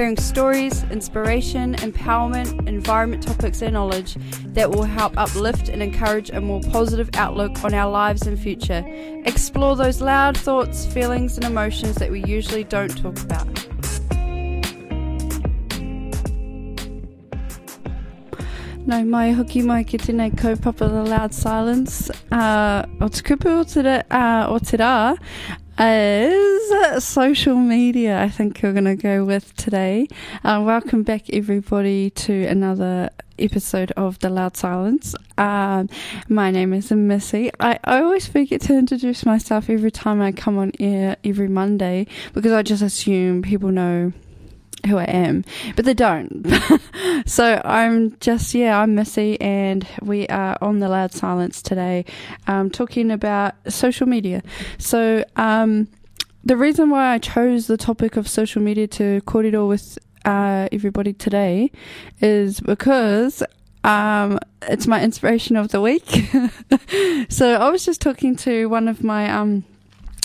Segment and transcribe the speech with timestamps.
[0.00, 6.40] hearing stories, inspiration, empowerment, environment topics and knowledge that will help uplift and encourage a
[6.40, 8.82] more positive outlook on our lives and future.
[9.26, 13.46] Explore those loud thoughts, feelings and emotions that we usually don't talk about.
[18.86, 22.10] Nau mai hoki mai ki tēnei kaupapa the loud silence.
[22.32, 25.18] Uh, o te kupu o te, uh, o te rā
[25.88, 30.08] is social media, I think you're going to go with today.
[30.44, 35.14] Uh, welcome back, everybody, to another episode of The Loud Silence.
[35.38, 35.88] Um,
[36.28, 37.50] my name is Missy.
[37.58, 42.06] I, I always forget to introduce myself every time I come on air every Monday
[42.34, 44.12] because I just assume people know
[44.86, 45.44] who I am,
[45.76, 46.46] but they don't.
[47.26, 52.04] so I'm just, yeah, I'm Missy, and we are on the loud silence today,
[52.46, 54.42] um, talking about social media.
[54.78, 55.88] So, um,
[56.42, 61.12] the reason why I chose the topic of social media to korero with uh, everybody
[61.12, 61.70] today
[62.20, 63.42] is because
[63.84, 66.06] um, it's my inspiration of the week.
[67.28, 69.64] so I was just talking to one of my um,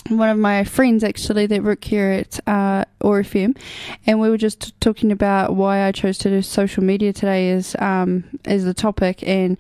[0.10, 3.58] one of my friends actually that work here at uh, OAR FM,
[4.06, 7.76] and we were just talking about why I chose to do social media today as
[7.80, 9.58] um, as the topic, and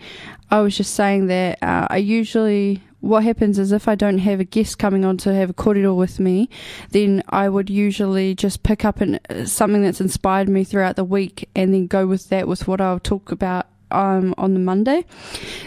[0.51, 4.39] I was just saying that uh, I usually what happens is if I don't have
[4.39, 6.49] a guest coming on to have a korero with me,
[6.89, 11.47] then I would usually just pick up an, something that's inspired me throughout the week
[11.55, 15.05] and then go with that with what I'll talk about um, on the Monday.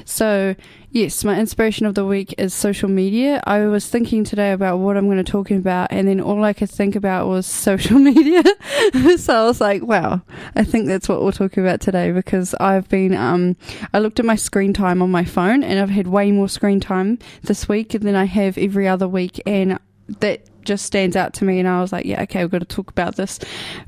[0.04, 0.54] So,
[0.90, 3.42] yes, my inspiration of the week is social media.
[3.46, 6.52] I was thinking today about what I'm going to talk about, and then all I
[6.52, 8.42] could think about was social media.
[9.16, 10.22] so I was like, wow,
[10.54, 13.56] I think that's what we'll talk about today because I've been, um,
[13.92, 16.80] I looked at my screen time on my phone, and I've had way more screen
[16.80, 19.78] time this week than I have every other week, and
[20.20, 22.64] that just stands out to me and I was like, yeah, okay, we've got to
[22.64, 23.38] talk about this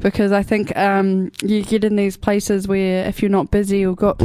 [0.00, 3.94] because I think um, you get in these places where if you're not busy or
[3.94, 4.20] got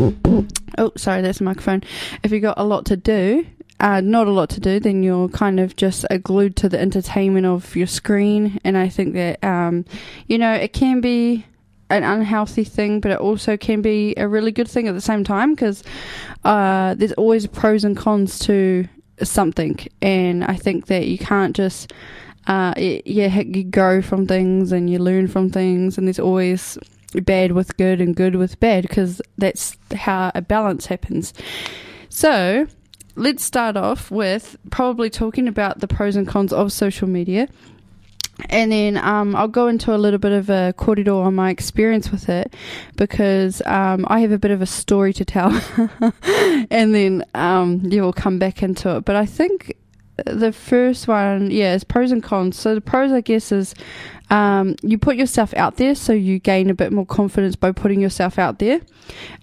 [0.77, 1.83] oh sorry, that's a microphone.
[2.23, 3.45] If you got a lot to do,
[3.79, 7.45] uh, not a lot to do, then you're kind of just glued to the entertainment
[7.45, 8.59] of your screen.
[8.63, 9.85] And I think that, um,
[10.27, 11.45] you know, it can be
[11.89, 15.23] an unhealthy thing, but it also can be a really good thing at the same
[15.23, 15.83] time because
[16.43, 18.87] uh, there's always pros and cons to
[19.21, 19.77] something.
[20.01, 21.91] And I think that you can't just
[22.47, 26.77] uh, yeah, you grow from things and you learn from things, and there's always
[27.23, 31.33] bad with good and good with bad because that's how a balance happens.
[32.09, 32.67] So,
[33.15, 37.47] let's start off with probably talking about the pros and cons of social media.
[38.49, 42.11] And then um, I'll go into a little bit of a korero on my experience
[42.11, 42.53] with it
[42.97, 45.51] because um, I have a bit of a story to tell.
[46.69, 49.05] and then um, you will come back into it.
[49.05, 49.77] But I think
[50.25, 52.57] the first one, yeah, is pros and cons.
[52.57, 53.73] So the pros, I guess, is
[54.29, 57.99] um, you put yourself out there, so you gain a bit more confidence by putting
[57.99, 58.81] yourself out there.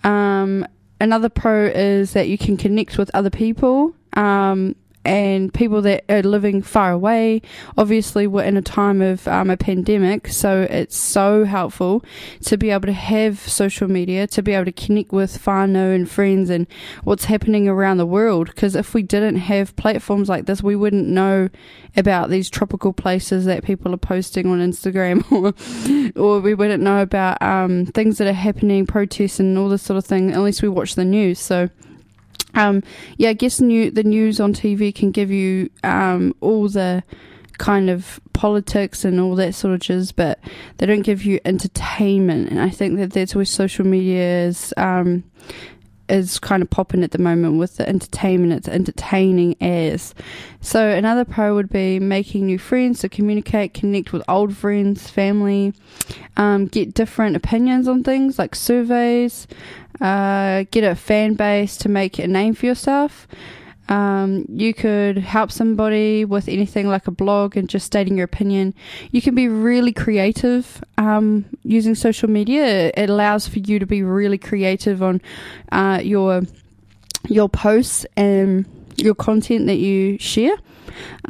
[0.05, 0.67] Um,
[1.01, 3.95] another pro is that you can connect with other people.
[4.15, 7.43] Um, and people that are living far away.
[7.77, 12.05] Obviously, we're in a time of um, a pandemic, so it's so helpful
[12.43, 16.11] to be able to have social media, to be able to connect with whānau and
[16.11, 16.67] friends and
[17.05, 18.47] what's happening around the world.
[18.47, 21.49] Because if we didn't have platforms like this, we wouldn't know
[21.97, 25.25] about these tropical places that people are posting on Instagram,
[26.17, 29.83] or or we wouldn't know about um, things that are happening, protests and all this
[29.83, 31.39] sort of thing, unless we watch the news.
[31.39, 31.71] So
[32.55, 32.83] um,
[33.17, 37.03] yeah, I guess new, the news on TV can give you um, all the
[37.59, 40.39] kind of politics and all that sort of jizz, but
[40.79, 42.51] they don't give you entertainment.
[42.51, 45.25] And I think that that's where social media is um,
[46.13, 48.53] is kind of popping at the moment with the entertainment.
[48.53, 50.15] It's entertaining as.
[50.61, 55.73] So another pro would be making new friends to communicate, connect with old friends, family,
[56.37, 59.47] um, get different opinions on things like surveys,
[60.01, 63.27] uh, get a fan base to make a name for yourself.
[63.93, 68.73] Um, you could help somebody with anything like a blog and just stating your opinion.
[69.11, 72.91] You can be really creative um, using social media.
[72.97, 75.21] It allows for you to be really creative on
[75.73, 76.41] uh, your
[77.29, 78.65] your posts and
[78.97, 80.57] your content that you share.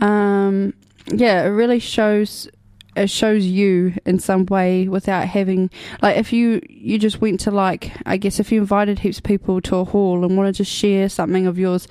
[0.00, 0.72] Um,
[1.08, 2.48] yeah, it really shows
[2.94, 5.70] it shows you in some way without having
[6.02, 9.24] like if you you just went to like I guess if you invited heaps of
[9.24, 11.88] people to a hall and wanted to share something of yours,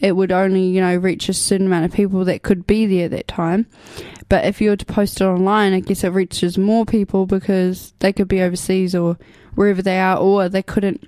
[0.00, 3.06] it would only you know reach a certain amount of people that could be there
[3.06, 3.66] at that time.
[4.28, 7.94] But if you were to post it online, I guess it reaches more people because
[8.00, 9.18] they could be overseas or
[9.54, 11.02] wherever they are, or they couldn't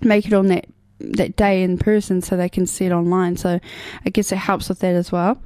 [0.00, 0.66] make it on that
[1.00, 3.36] that day in person so they can see it online.
[3.36, 3.60] So
[4.04, 5.40] I guess it helps with that as well.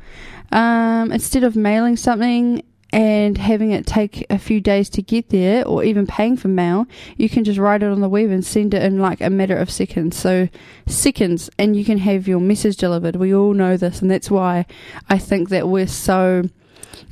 [0.50, 5.66] Um, instead of mailing something and having it take a few days to get there
[5.66, 6.86] or even paying for mail,
[7.16, 9.56] you can just write it on the web and send it in like a matter
[9.56, 10.16] of seconds.
[10.16, 10.48] So,
[10.86, 13.16] seconds, and you can have your message delivered.
[13.16, 14.66] We all know this, and that's why
[15.08, 16.44] I think that we're so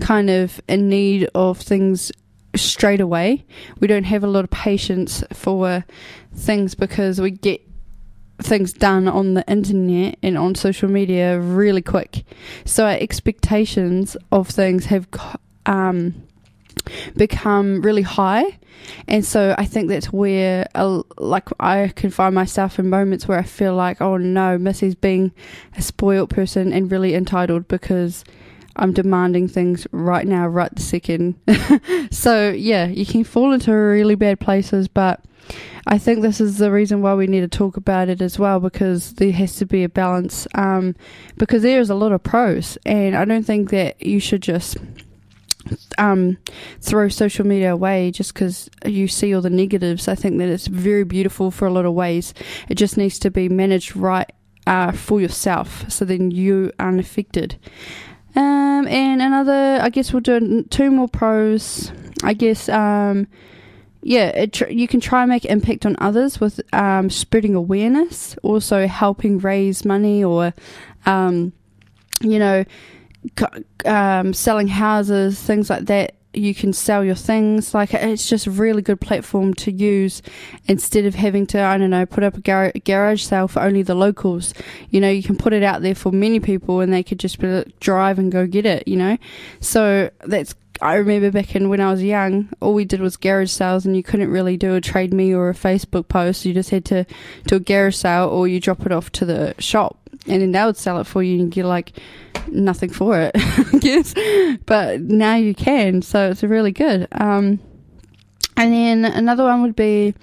[0.01, 2.13] kind of in need of things
[2.55, 3.47] straight away.
[3.79, 5.85] We don't have a lot of patience for
[6.35, 7.63] things because we get
[8.43, 12.25] things done on the internet and on social media really quick.
[12.65, 15.09] So our expectations of things have
[15.67, 16.15] um,
[17.17, 18.59] become really high.
[19.07, 23.39] And so I think that's where, uh, like, I can find myself in moments where
[23.39, 25.33] I feel like, oh no, Missy's being
[25.77, 28.25] a spoiled person and really entitled because
[28.77, 31.37] I'm demanding things right now, right the second.
[32.11, 35.23] so yeah, you can fall into really bad places, but
[35.87, 38.61] I think this is the reason why we need to talk about it as well
[38.61, 40.47] because there has to be a balance.
[40.55, 40.95] Um,
[41.37, 44.77] because there is a lot of pros, and I don't think that you should just
[45.99, 46.39] um,
[46.81, 50.09] throw social media away just because you see all the negatives.
[50.09, 52.35] I think that it's very beautiful for a lot of ways.
[52.69, 54.31] It just needs to be managed right
[54.67, 57.57] uh, for yourself, so then you aren't affected.
[58.37, 61.93] Um, and another, I guess we'll do two more pros.
[62.23, 63.27] I guess, um,
[64.03, 68.87] yeah, tr- you can try and make impact on others with um, spreading awareness, also
[68.87, 70.55] helping raise money or,
[71.07, 71.53] um,
[72.21, 72.65] you know,
[73.85, 77.75] um, selling houses, things like that you can sell your things.
[77.75, 80.23] Like it's just a really good platform to use
[80.67, 83.83] instead of having to, I don't know, put up a gar- garage sale for only
[83.83, 84.55] the locals.
[84.91, 87.39] You know, you can put it out there for many people and they could just
[87.81, 89.19] drive and go get it, you know?
[89.61, 93.51] So that's, I remember back in when I was young, all we did was garage
[93.51, 96.45] sales and you couldn't really do a Trade Me or a Facebook post.
[96.45, 97.07] You just had to
[97.47, 100.65] do a garage sale or you drop it off to the shop and then they
[100.65, 101.93] would sell it for you and get like
[102.49, 104.15] nothing for it, I guess.
[104.67, 107.09] But now you can, so it's really good.
[107.13, 107.61] Um,
[108.57, 110.15] and then another one would be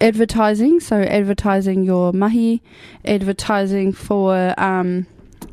[0.00, 0.80] advertising.
[0.80, 2.62] So advertising your mahi,
[3.04, 5.06] advertising for um,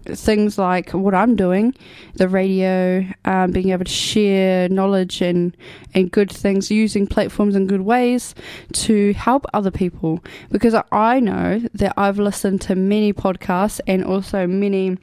[0.09, 1.73] things like what I'm doing,
[2.15, 5.55] the radio, um, being able to share knowledge and,
[5.93, 8.35] and good things, using platforms in good ways
[8.73, 10.23] to help other people.
[10.51, 14.97] Because I know that I've listened to many podcasts and also many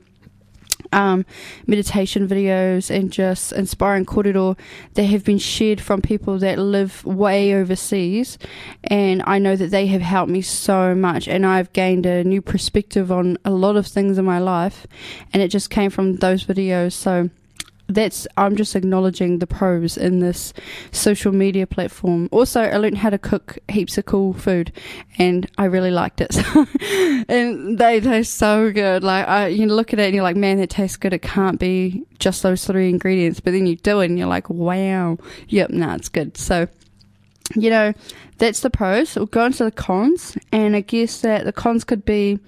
[0.94, 1.26] um,
[1.66, 4.58] meditation videos and just inspiring korero
[4.94, 8.38] that have been shared from people that live way overseas.
[8.84, 12.40] And I know that they have helped me so much, and I've gained a new
[12.40, 14.86] perspective on a lot of things in my life.
[15.32, 16.92] And it just came from those videos.
[16.92, 17.30] So,
[17.86, 20.52] that's I'm just acknowledging the pros in this
[20.90, 22.28] social media platform.
[22.32, 24.72] Also, I learned how to cook heaps of cool food,
[25.18, 26.36] and I really liked it.
[27.28, 29.04] and they taste so good.
[29.04, 31.12] Like I, you look at it and you're like, man, that tastes good.
[31.12, 33.40] It can't be just those three ingredients.
[33.40, 36.36] But then you do it and you're like, wow, yep, nah, it's good.
[36.36, 36.68] So
[37.54, 37.92] you know,
[38.38, 39.16] that's the pros.
[39.16, 42.38] We'll go into the cons, and I guess that the cons could be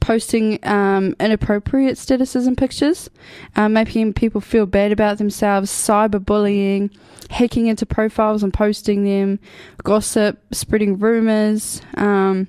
[0.00, 3.08] posting um, inappropriate statuses and pictures,
[3.56, 6.94] um, making people feel bad about themselves, cyberbullying,
[7.30, 9.38] hacking into profiles and posting them,
[9.84, 12.48] gossip, spreading rumors, um,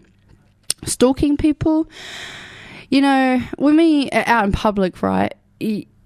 [0.84, 1.88] stalking people.
[2.90, 5.34] You know, when we are out in public, right?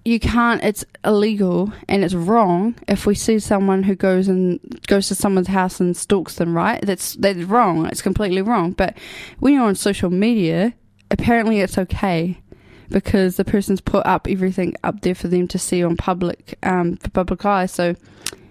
[0.08, 5.08] You can't it's illegal and it's wrong if we see someone who goes and goes
[5.08, 6.80] to someone's house and stalks them right?
[6.82, 7.86] That's that's wrong.
[7.86, 8.72] It's completely wrong.
[8.72, 8.96] But
[9.38, 10.74] when you're on social media
[11.10, 12.40] apparently it's okay
[12.90, 16.96] because the person's put up everything up there for them to see on public um
[16.96, 17.66] for public eye.
[17.66, 17.94] So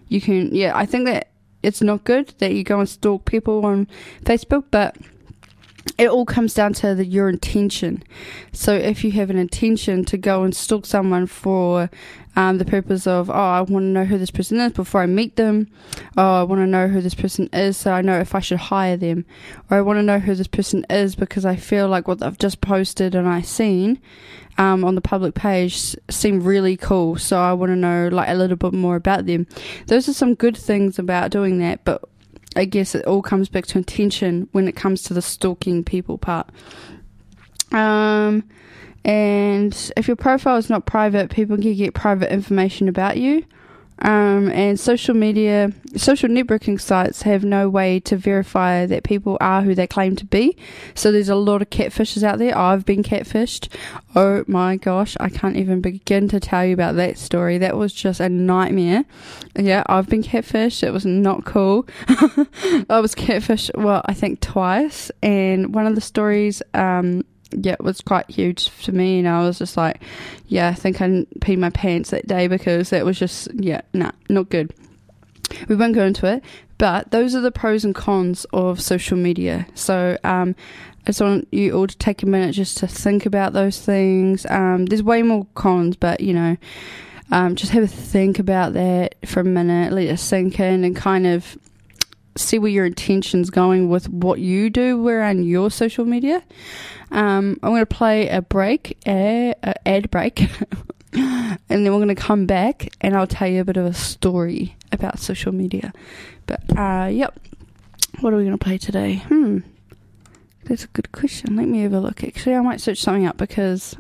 [0.09, 1.29] you can yeah i think that
[1.63, 3.87] it's not good that you go and stalk people on
[4.23, 4.95] facebook but
[5.97, 8.03] it all comes down to the, your intention.
[8.51, 11.89] So if you have an intention to go and stalk someone for
[12.35, 15.07] um, the purpose of, oh, I want to know who this person is before I
[15.07, 15.67] meet them,
[16.15, 18.59] oh, I want to know who this person is so I know if I should
[18.59, 19.25] hire them,
[19.69, 22.37] or I want to know who this person is because I feel like what I've
[22.37, 23.99] just posted and I seen
[24.59, 28.35] um, on the public page seem really cool, so I want to know like a
[28.35, 29.47] little bit more about them.
[29.87, 32.07] Those are some good things about doing that, but
[32.57, 36.17] I guess it all comes back to intention when it comes to the stalking people
[36.17, 36.49] part.
[37.71, 38.43] Um,
[39.05, 43.45] and if your profile is not private, people can get private information about you.
[43.99, 49.63] Um, and social media, social networking sites have no way to verify that people are
[49.63, 50.55] who they claim to be.
[50.93, 52.57] So there's a lot of catfishes out there.
[52.57, 53.73] I've been catfished.
[54.15, 57.57] Oh my gosh, I can't even begin to tell you about that story.
[57.57, 59.05] That was just a nightmare.
[59.55, 60.83] Yeah, I've been catfished.
[60.83, 61.87] It was not cool.
[62.07, 65.11] I was catfished, well, I think twice.
[65.23, 69.41] And one of the stories, um, yeah, it was quite huge for me, and I
[69.43, 70.01] was just like,
[70.47, 71.07] yeah, I think I
[71.39, 74.73] peed my pants that day because it was just, yeah, nah, not good.
[75.69, 76.43] We won't go into it,
[76.77, 79.65] but those are the pros and cons of social media.
[79.75, 80.55] So, um,
[81.03, 84.45] I just want you all to take a minute just to think about those things.
[84.49, 86.57] Um, there's way more cons, but you know,
[87.31, 90.95] um, just have a think about that for a minute, let it sink in, and
[90.97, 91.57] kind of
[92.37, 96.43] see where your intention's going with what you do around your social media.
[97.11, 100.41] Um, I'm going to play a break, a, a ad break,
[101.13, 103.93] and then we're going to come back and I'll tell you a bit of a
[103.93, 105.93] story about social media.
[106.45, 107.39] But uh, yep,
[108.19, 109.15] what are we going to play today?
[109.27, 109.59] Hmm.
[110.65, 111.55] That's a good question.
[111.55, 112.25] Let me have a look.
[112.25, 113.95] Actually, I might search something up because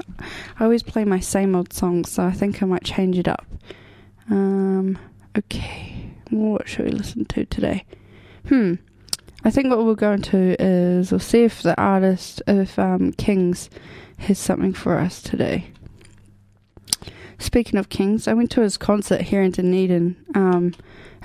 [0.59, 3.45] I always play my same old songs, so I think I might change it up.
[4.29, 4.99] Um,
[5.37, 6.11] okay.
[6.29, 7.85] What should we listen to today?
[8.47, 8.75] Hmm.
[9.43, 13.69] I think what we'll go into is we'll see if the artist, if um, Kings,
[14.19, 15.71] has something for us today.
[17.39, 20.73] Speaking of Kings, I went to his concert here in Dunedin um,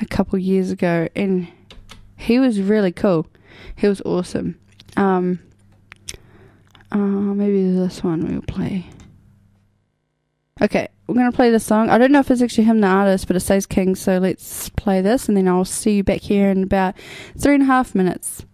[0.01, 1.49] a couple years ago, and
[2.17, 3.27] he was really cool.
[3.77, 4.59] He was awesome.
[4.97, 5.39] Um,
[6.91, 8.87] uh, maybe this one we'll play.
[10.63, 11.91] Okay, we're going to play this song.
[11.91, 14.69] I don't know if it's actually him, the artist, but it says King, so let's
[14.69, 16.95] play this and then I'll see you back here in about
[17.37, 18.47] three and a half minutes.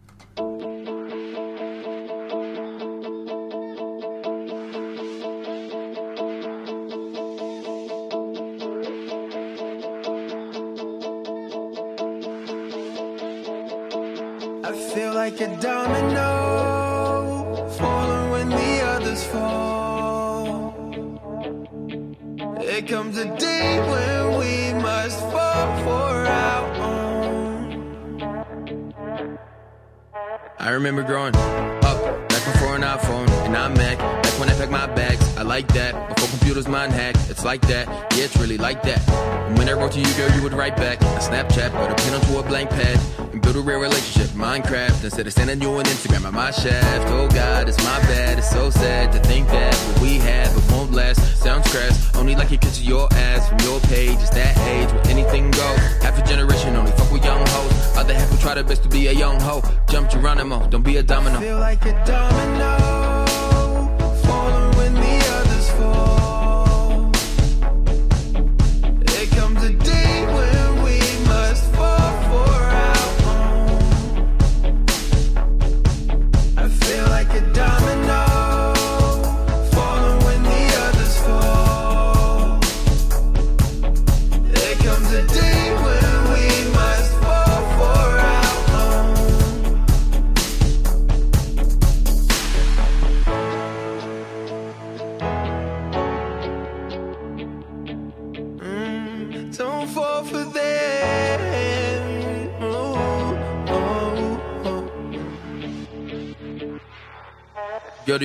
[52.39, 54.19] Like you picture your ass from your page.
[54.21, 55.79] It's that age where anything goes.
[56.03, 57.97] Half a generation only fuck with young hoes.
[57.97, 59.63] Other half will try their best to be a young hoe.
[59.91, 61.41] Jump Geronimo, don't be a domino.
[61.41, 63.08] Feel like a domino.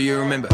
[0.03, 0.49] You remember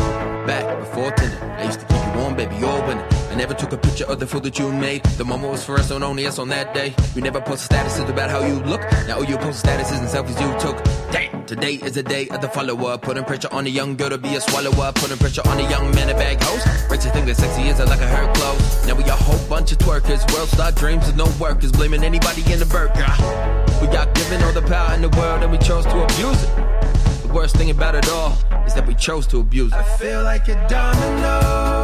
[0.45, 1.43] back before Tinder?
[1.57, 3.03] I used to keep you warm, baby, you're winning.
[3.31, 5.03] I never took a picture of the food that you made.
[5.17, 6.93] The moment was for us and only us on that day.
[7.15, 8.81] You never posted statuses about how you look.
[9.07, 10.83] Now all you post statuses and selfies you took.
[11.11, 12.97] Damn, today is the day of the follower.
[12.97, 14.91] Putting pressure on a young girl to be a swallower.
[14.93, 16.65] Putting pressure on a young man to bag hoes.
[16.89, 18.87] Rachel think that sexy is like a her clothes.
[18.87, 20.21] Now we a whole bunch of twerkers.
[20.33, 21.71] World star dreams with no workers.
[21.71, 23.07] Blaming anybody in the burger.
[23.81, 26.68] We got given all the power in the world and we chose to abuse it.
[27.33, 28.31] Worst thing about it all
[28.65, 29.77] is that we chose to abuse it.
[29.77, 31.78] I feel like a domino,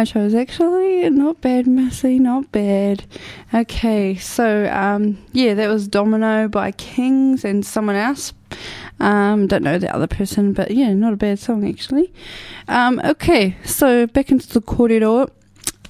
[0.00, 1.10] I chose actually.
[1.10, 3.04] Not bad, Missy, not bad.
[3.52, 8.32] Okay, so um, yeah, that was Domino by Kings and someone else.
[8.98, 12.14] Um, don't know the other person, but yeah, not a bad song actually.
[12.66, 15.28] Um, okay, so back into the korero.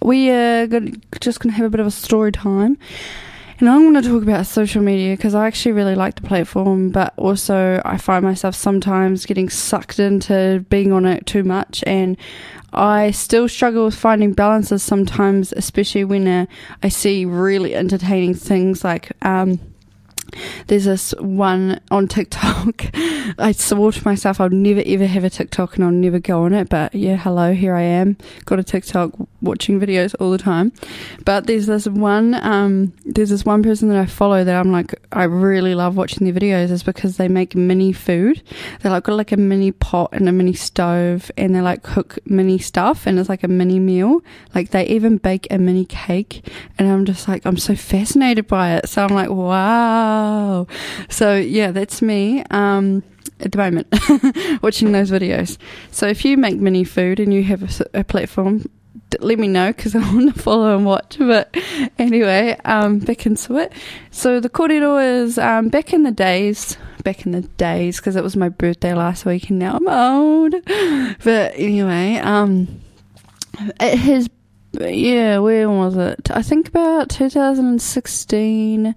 [0.02, 0.90] We are gonna,
[1.20, 2.78] just going to have a bit of a story time.
[3.60, 6.88] And I'm going to talk about social media because I actually really like the platform,
[6.88, 11.84] but also I find myself sometimes getting sucked into being on it too much.
[11.86, 12.16] And
[12.72, 16.46] I still struggle with finding balances sometimes, especially when uh,
[16.82, 19.60] I see really entertaining things like, um,
[20.66, 22.86] there's this one on TikTok.
[23.38, 26.52] I swore to myself I'd never ever have a TikTok and I'll never go on
[26.52, 26.68] it.
[26.68, 28.16] But yeah, hello, here I am.
[28.44, 30.72] Got a TikTok watching videos all the time.
[31.24, 34.94] But there's this one, um, there's this one person that I follow that I'm like,
[35.12, 38.42] I really love watching their videos is because they make mini food.
[38.80, 42.18] They're like got like a mini pot and a mini stove and they like cook
[42.24, 44.22] mini stuff and it's like a mini meal.
[44.54, 46.46] Like they even bake a mini cake
[46.78, 48.88] and I'm just like, I'm so fascinated by it.
[48.88, 50.66] So I'm like, wow wow.
[51.08, 52.44] So yeah, that's me.
[52.50, 53.02] Um,
[53.40, 53.86] at the moment,
[54.62, 55.56] watching those videos.
[55.90, 58.68] So if you make mini food and you have a, a platform,
[59.20, 61.16] let me know because I want to follow and watch.
[61.18, 61.54] But
[61.98, 63.72] anyway, um, back into it.
[64.10, 68.22] So the korero is um, back in the days, back in the days because it
[68.22, 70.54] was my birthday last week and now I'm old.
[71.22, 72.80] But anyway, um,
[73.80, 74.28] it has
[74.72, 76.30] yeah, when was it?
[76.30, 78.94] I think about 2016.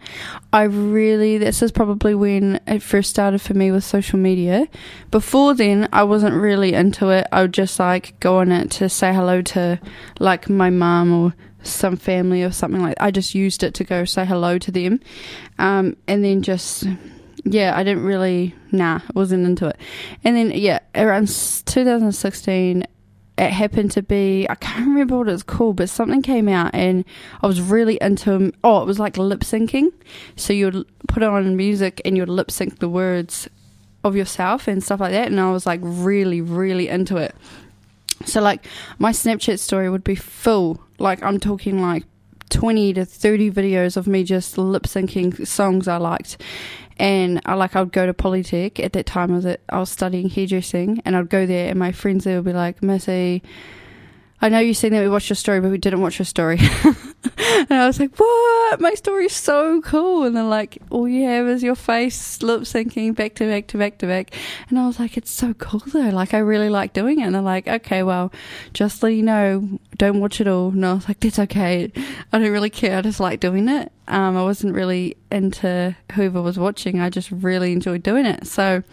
[0.52, 4.68] I really, this is probably when it first started for me with social media.
[5.10, 7.26] Before then, I wasn't really into it.
[7.32, 9.80] I would just like go on it to say hello to
[10.20, 13.04] like my mum or some family or something like that.
[13.04, 15.00] I just used it to go say hello to them.
[15.58, 16.86] Um, and then just,
[17.46, 19.78] yeah, I didn't really, nah, wasn't into it.
[20.24, 22.86] And then, yeah, around 2016,
[23.38, 27.04] it happened to be I can't remember what it's called, but something came out and
[27.42, 29.92] I was really into oh, it was like lip syncing.
[30.36, 33.50] So you'd put on music and you'd lip sync the words
[34.04, 37.36] of yourself and stuff like that and I was like really, really into it.
[38.26, 38.66] So like
[39.00, 42.04] my Snapchat story would be full, like I'm talking like
[42.50, 46.38] 20 to 30 videos of me just lip syncing songs I liked
[46.98, 49.32] and I like I'd go to Polytech at that time.
[49.32, 52.38] I was at, I was studying hairdressing, and I'd go there, and my friends there
[52.38, 53.42] would be like, "Missy,
[54.44, 56.60] I know you seen that we watched your story, but we didn't watch your story."
[57.38, 58.82] and I was like, "What?
[58.82, 63.16] My story's so cool!" And they're like, "All you have is your face lip syncing
[63.16, 64.36] back to back to back to back."
[64.70, 66.10] And I was like, "It's so cool though.
[66.10, 68.34] Like I really like doing it." And they're like, "Okay, well,
[68.74, 71.90] just let you know, don't watch it all." And I was like, "That's okay.
[72.34, 72.98] I don't really care.
[72.98, 77.00] I just like doing it." Um, I wasn't really into whoever was watching.
[77.00, 78.46] I just really enjoyed doing it.
[78.46, 78.84] So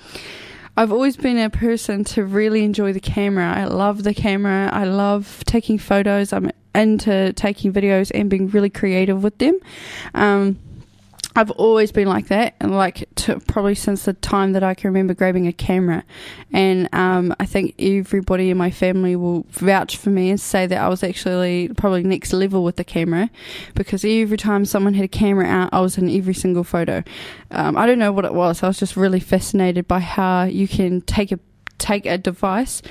[0.81, 3.53] I've always been a person to really enjoy the camera.
[3.55, 4.71] I love the camera.
[4.73, 6.33] I love taking photos.
[6.33, 9.61] I'm into taking videos and being really creative with them.
[10.14, 10.59] Um,
[11.37, 14.88] I've always been like that, and like to, probably since the time that I can
[14.88, 16.05] remember grabbing a camera.
[16.53, 20.81] And um, I think everybody in my family will vouch for me and say that
[20.81, 23.31] I was actually probably next level with the camera,
[23.75, 27.05] because every time someone had a camera out, I was in every single photo.
[27.53, 28.62] Um, I don't know what it was.
[28.62, 31.38] I was just really fascinated by how you can take a
[31.81, 32.83] take a device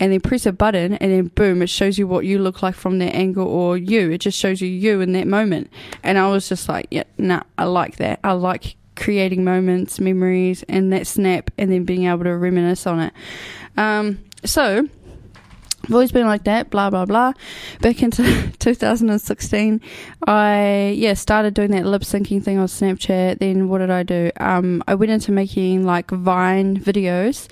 [0.00, 2.74] and then press a button and then boom, it shows you what you look like
[2.74, 4.10] from that angle or you.
[4.10, 5.70] It just shows you you in that moment.
[6.02, 8.20] And I was just like, yeah, nah, I like that.
[8.24, 13.00] I like creating moments, memories, and that snap and then being able to reminisce on
[13.00, 13.12] it.
[13.76, 14.88] Um, so
[15.88, 17.32] I've always been like that, blah blah blah.
[17.80, 18.22] Back into
[18.58, 19.80] 2016,
[20.26, 23.38] I yeah started doing that lip syncing thing on Snapchat.
[23.38, 24.30] Then what did I do?
[24.38, 27.48] Um, I went into making like Vine videos,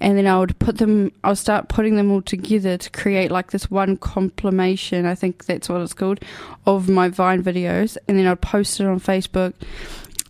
[0.00, 1.12] and then I would put them.
[1.24, 5.06] I'll start putting them all together to create like this one compilation.
[5.06, 6.20] I think that's what it's called
[6.66, 9.54] of my Vine videos, and then I'd post it on Facebook.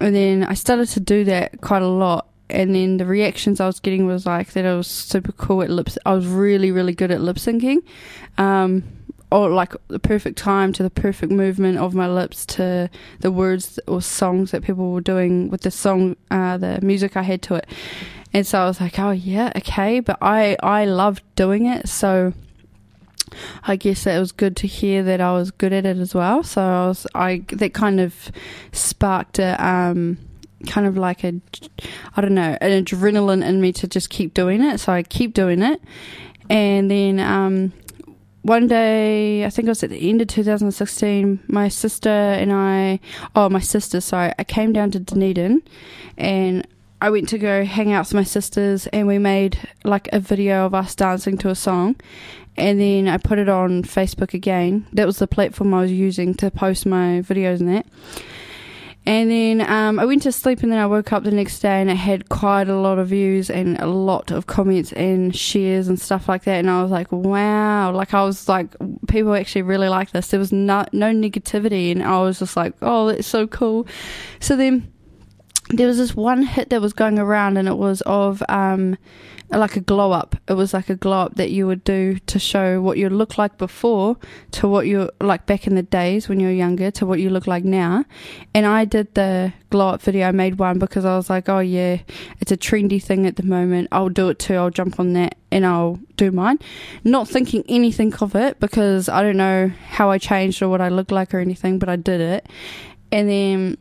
[0.00, 3.66] And then I started to do that quite a lot and then the reactions I
[3.66, 5.88] was getting was like that I was super cool at lip.
[6.04, 7.82] I was really really good at lip syncing,
[8.36, 8.84] um,
[9.30, 13.78] or like the perfect time to the perfect movement of my lips to the words
[13.86, 17.56] or songs that people were doing with the song, uh, the music I had to
[17.56, 17.66] it.
[18.32, 20.00] And so I was like, oh yeah, okay.
[20.00, 22.32] But I I loved doing it, so
[23.66, 26.42] I guess it was good to hear that I was good at it as well.
[26.42, 28.30] So I was I that kind of
[28.72, 30.18] sparked a um
[30.66, 31.34] kind of like a,
[32.16, 34.78] I don't know, an adrenaline in me to just keep doing it.
[34.78, 35.80] So I keep doing it.
[36.50, 37.72] And then um,
[38.42, 43.00] one day, I think it was at the end of 2016, my sister and I,
[43.34, 45.62] oh, my sister, sorry, I came down to Dunedin
[46.16, 46.66] and
[47.00, 50.66] I went to go hang out with my sisters and we made like a video
[50.66, 51.96] of us dancing to a song
[52.56, 54.86] and then I put it on Facebook again.
[54.92, 57.86] That was the platform I was using to post my videos and that.
[59.08, 61.80] And then um, I went to sleep, and then I woke up the next day,
[61.80, 65.88] and it had quite a lot of views and a lot of comments and shares
[65.88, 66.58] and stuff like that.
[66.58, 67.90] And I was like, wow!
[67.90, 70.28] Like I was like, people actually really like this.
[70.28, 73.86] There was no no negativity, and I was just like, oh, that's so cool.
[74.40, 74.92] So then
[75.70, 78.96] there was this one hit that was going around, and it was of um,
[79.50, 80.36] like a glow up.
[80.46, 83.38] It was like a glow up that you would do to show what you look
[83.38, 84.16] like before
[84.52, 87.30] to what you like back in the days when you were younger to what you
[87.30, 88.04] look like now.
[88.54, 90.28] And I did the glow up video.
[90.28, 91.98] I made one because I was like, oh yeah,
[92.40, 93.88] it's a trendy thing at the moment.
[93.90, 94.54] I'll do it too.
[94.54, 96.58] I'll jump on that and I'll do mine.
[97.04, 100.90] Not thinking anything of it because I don't know how I changed or what I
[100.90, 102.46] look like or anything, but I did it.
[103.10, 103.78] And then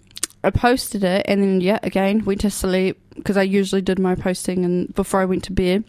[0.47, 4.15] I posted it and then yeah, again went to sleep because I usually did my
[4.15, 5.83] posting and before I went to bed.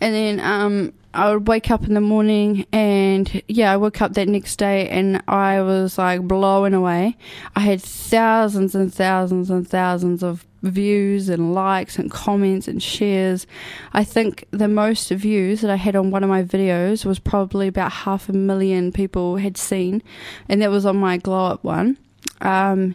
[0.00, 4.12] And then um, I would wake up in the morning and yeah, I woke up
[4.14, 7.16] that next day and I was like blowing away.
[7.56, 13.48] I had thousands and thousands and thousands of views and likes and comments and shares.
[13.92, 17.66] I think the most views that I had on one of my videos was probably
[17.66, 20.04] about half a million people had seen,
[20.48, 21.98] and that was on my glow up one
[22.40, 22.94] um,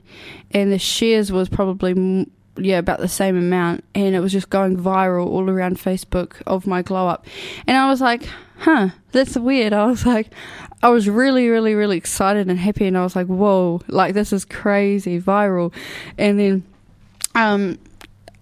[0.51, 4.77] and the shares was probably yeah about the same amount, and it was just going
[4.77, 7.25] viral all around Facebook of my glow up,
[7.67, 8.27] and I was like,
[8.59, 9.73] huh, that's weird.
[9.73, 10.31] I was like,
[10.81, 14.33] I was really, really, really excited and happy, and I was like, whoa, like this
[14.33, 15.73] is crazy viral,
[16.17, 16.63] and then
[17.35, 17.79] um,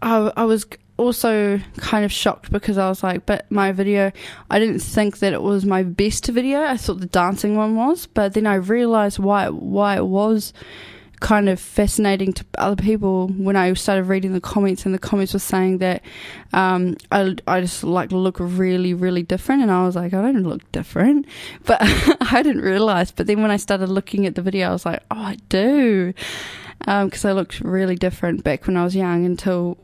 [0.02, 0.66] I, I was
[0.98, 4.12] also kind of shocked because I was like, but my video,
[4.50, 6.64] I didn't think that it was my best video.
[6.64, 10.54] I thought the dancing one was, but then I realized why why it was
[11.20, 15.34] kind of fascinating to other people when I started reading the comments, and the comments
[15.34, 16.04] were saying that
[16.54, 20.44] um, I, I just like look really, really different, and I was like, I don't
[20.44, 21.26] look different,
[21.66, 21.80] but
[22.32, 23.12] I didn't realize.
[23.12, 26.14] But then when I started looking at the video, I was like, oh, I do,
[26.80, 29.78] because um, I looked really different back when I was young until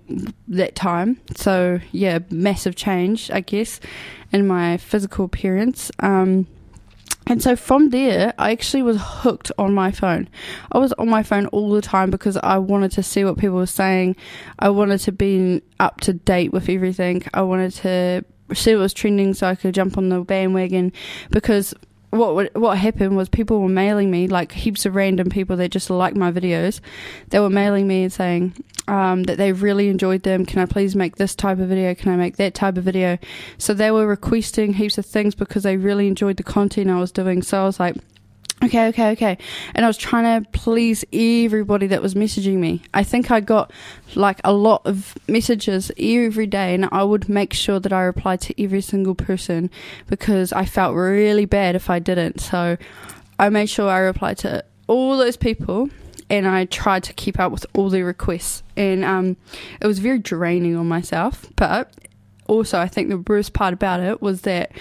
[0.47, 1.19] that time.
[1.35, 3.79] So yeah, massive change, I guess,
[4.31, 5.91] in my physical appearance.
[5.99, 6.47] Um,
[7.25, 10.27] and so from there, I actually was hooked on my phone.
[10.71, 13.55] I was on my phone all the time because I wanted to see what people
[13.55, 14.17] were saying.
[14.59, 17.23] I wanted to be up to date with everything.
[17.33, 20.91] I wanted to see what was trending so I could jump on the bandwagon
[21.29, 21.73] because
[22.13, 25.89] what what happened was people were mailing me like heaps of random people that just
[25.89, 26.79] like my videos.
[27.29, 28.53] They were mailing me and saying
[28.87, 30.45] um, that they really enjoyed them.
[30.45, 31.95] Can I please make this type of video?
[31.95, 33.17] Can I make that type of video?
[33.57, 37.11] So they were requesting heaps of things because they really enjoyed the content I was
[37.11, 37.41] doing.
[37.41, 37.95] So I was like,
[38.63, 39.37] okay, okay, okay.
[39.75, 42.81] And I was trying to please everybody that was messaging me.
[42.93, 43.71] I think I got
[44.15, 48.41] like a lot of messages every day, and I would make sure that I replied
[48.41, 49.69] to every single person
[50.07, 52.39] because I felt really bad if I didn't.
[52.39, 52.77] So
[53.39, 55.89] I made sure I replied to all those people.
[56.29, 59.37] And I tried to keep up with all their requests, and um,
[59.79, 61.45] it was very draining on myself.
[61.55, 61.93] But
[62.47, 64.71] also, I think the worst part about it was that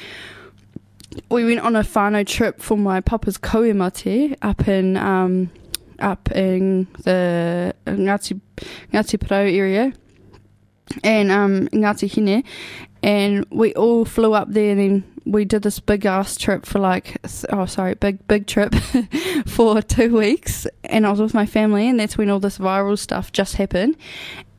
[1.30, 5.50] we went on a whānau trip for my papa's koemate up in um,
[5.98, 8.40] up in the Ngati,
[8.92, 9.92] Ngati Porou area
[11.02, 12.44] and um, Ngati Hine.
[13.02, 16.78] And we all flew up there and then we did this big ass trip for
[16.80, 17.16] like
[17.50, 18.74] oh sorry big big trip
[19.46, 22.98] for two weeks and I was with my family and that's when all this viral
[22.98, 23.96] stuff just happened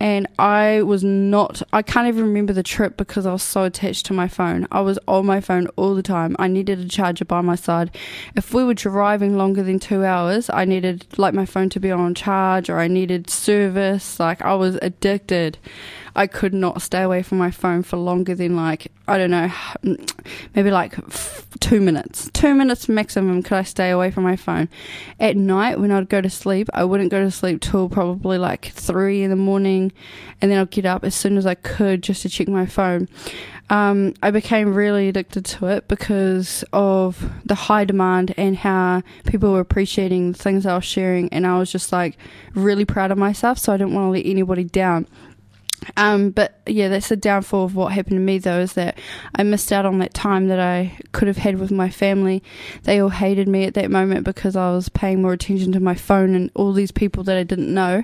[0.04, 4.06] and I was not, I can't even remember the trip because I was so attached
[4.08, 4.68] to my phone.
[4.70, 6.36] I was on my phone all the time.
[6.38, 7.90] I needed a charger by my side.
[8.36, 11.90] If we were driving longer than two hours, I needed like my phone to be
[11.90, 14.20] on charge or I needed service.
[14.20, 15.58] Like I was addicted.
[16.16, 19.52] I could not stay away from my phone for longer than like, I don't know,
[20.56, 20.96] maybe like
[21.60, 22.30] two minutes.
[22.34, 24.70] Two minutes maximum could I stay away from my phone.
[25.20, 28.66] At night, when I'd go to sleep, I wouldn't go to sleep till probably like
[28.66, 29.92] three in the morning,
[30.42, 33.08] and then I'd get up as soon as I could just to check my phone.
[33.70, 39.54] Um, I became really addicted to it because of the high demand and how people
[39.54, 42.18] were appreciating the things I was sharing, and I was just like
[42.54, 45.08] really proud of myself, so I didn't want to let anybody down.
[45.98, 48.98] Um, but yeah, that's the downfall of what happened to me though, is that
[49.36, 52.44] I missed out on that time that I could have had with my family.
[52.84, 55.96] They all hated me at that moment because I was paying more attention to my
[55.96, 58.04] phone and all these people that I didn't know,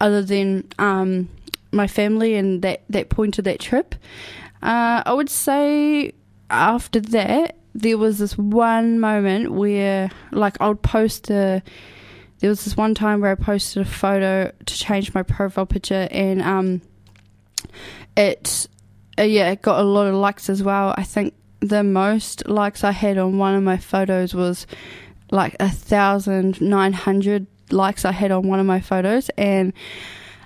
[0.00, 1.28] other than um,
[1.70, 3.94] my family and that, that point of that trip.
[4.62, 6.12] Uh, I would say
[6.50, 11.62] after that, there was this one moment where, like, I would post a.
[12.40, 16.06] There was this one time where I posted a photo to change my profile picture,
[16.10, 16.82] and um,
[18.16, 18.68] it
[19.18, 20.94] uh, yeah, it got a lot of likes as well.
[20.96, 24.66] I think the most likes I had on one of my photos was
[25.30, 29.72] like a thousand nine hundred likes I had on one of my photos, and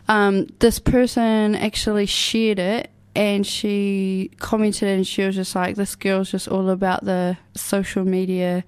[0.09, 5.96] um, this person actually shared it and she commented and she was just like, This
[5.96, 8.62] girl's just all about the social media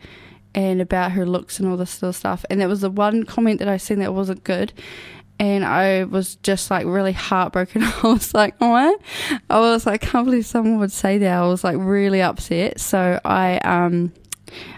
[0.55, 2.45] and about her looks and all this of stuff.
[2.49, 4.73] And that was the one comment that I seen that wasn't good.
[5.39, 7.83] And I was just like really heartbroken.
[7.85, 9.01] I was like, what?
[9.49, 11.39] I was like, I can't believe someone would say that.
[11.39, 12.81] I was like really upset.
[12.81, 14.13] So I, um,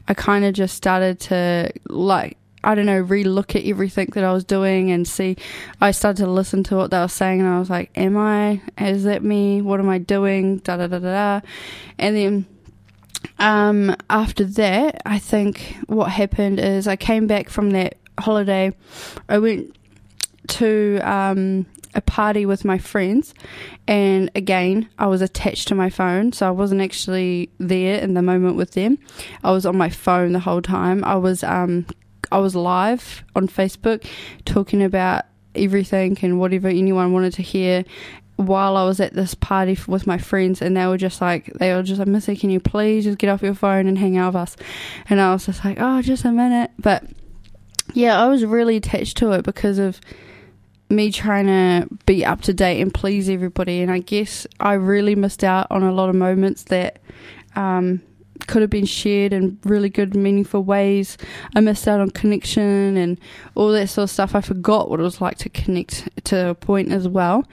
[0.08, 4.32] I kind of just started to like I don't know, relook at everything that I
[4.32, 5.36] was doing and see.
[5.80, 8.60] I started to listen to what they were saying, and I was like, "Am I?
[8.78, 9.62] Is that me?
[9.62, 11.46] What am I doing?" Da da da da da.
[11.98, 12.46] And then,
[13.38, 18.74] um, after that, I think what happened is I came back from that holiday.
[19.28, 19.74] I went
[20.48, 23.34] to um, a party with my friends,
[23.86, 28.22] and again, I was attached to my phone, so I wasn't actually there in the
[28.22, 28.98] moment with them.
[29.42, 31.04] I was on my phone the whole time.
[31.04, 31.86] I was um,
[32.32, 34.06] I was live on Facebook
[34.44, 35.24] talking about
[35.54, 37.84] everything and whatever anyone wanted to hear
[38.36, 41.74] while I was at this party with my friends, and they were just like, they
[41.74, 44.32] were just like, Missy, can you please just get off your phone and hang out
[44.32, 44.56] with us?
[45.08, 46.70] And I was just like, oh, just a minute.
[46.78, 47.04] But
[47.92, 50.00] yeah, I was really attached to it because of
[50.90, 53.80] me trying to be up to date and please everybody.
[53.80, 57.00] And I guess I really missed out on a lot of moments that
[57.54, 58.02] um,
[58.46, 61.16] could have been shared in really good, meaningful ways.
[61.54, 63.20] I missed out on connection and
[63.54, 64.34] all that sort of stuff.
[64.34, 67.44] I forgot what it was like to connect to a point as well.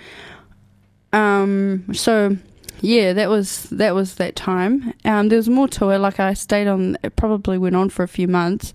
[1.14, 2.38] Um, so
[2.82, 4.94] yeah, that was that was that time.
[5.06, 6.00] Um, there was more to it.
[6.00, 6.98] Like I stayed on.
[7.04, 8.74] It probably went on for a few months,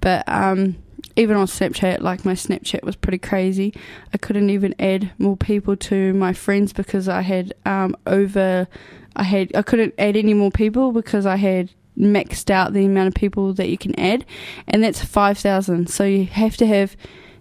[0.00, 0.76] but um,
[1.16, 3.74] even on Snapchat, like my Snapchat was pretty crazy.
[4.12, 8.68] I couldn't even add more people to my friends because I had um, over
[9.16, 13.08] I had I couldn't add any more people because I had maxed out the amount
[13.08, 14.24] of people that you can add,
[14.68, 15.90] and that's five thousand.
[15.90, 16.96] So you have to have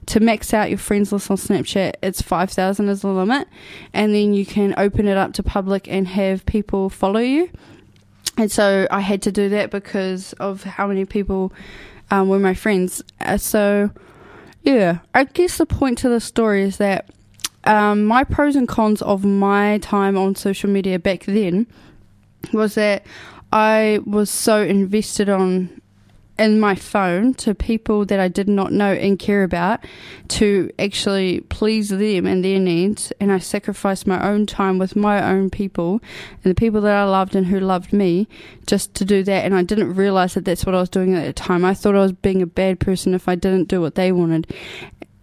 [0.07, 1.93] to max out your friends list on Snapchat.
[2.01, 3.47] It's five thousand as the limit,
[3.93, 7.49] and then you can open it up to public and have people follow you.
[8.37, 11.51] And so I had to do that because of how many people
[12.11, 13.01] um, were my friends.
[13.21, 13.91] Uh, so
[14.63, 17.09] yeah, I guess the point to the story is that
[17.63, 21.67] um, my pros and cons of my time on social media back then
[22.53, 23.05] was that
[23.51, 25.81] I was so invested on
[26.39, 29.83] in my phone to people that I did not know and care about
[30.29, 33.11] to actually please them and their needs.
[33.19, 36.01] And I sacrificed my own time with my own people
[36.43, 38.27] and the people that I loved and who loved me
[38.65, 39.45] just to do that.
[39.45, 41.65] And I didn't realize that that's what I was doing at the time.
[41.65, 44.53] I thought I was being a bad person if I didn't do what they wanted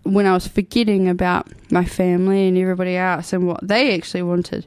[0.03, 4.67] when I was forgetting about my family and everybody else and what they actually wanted.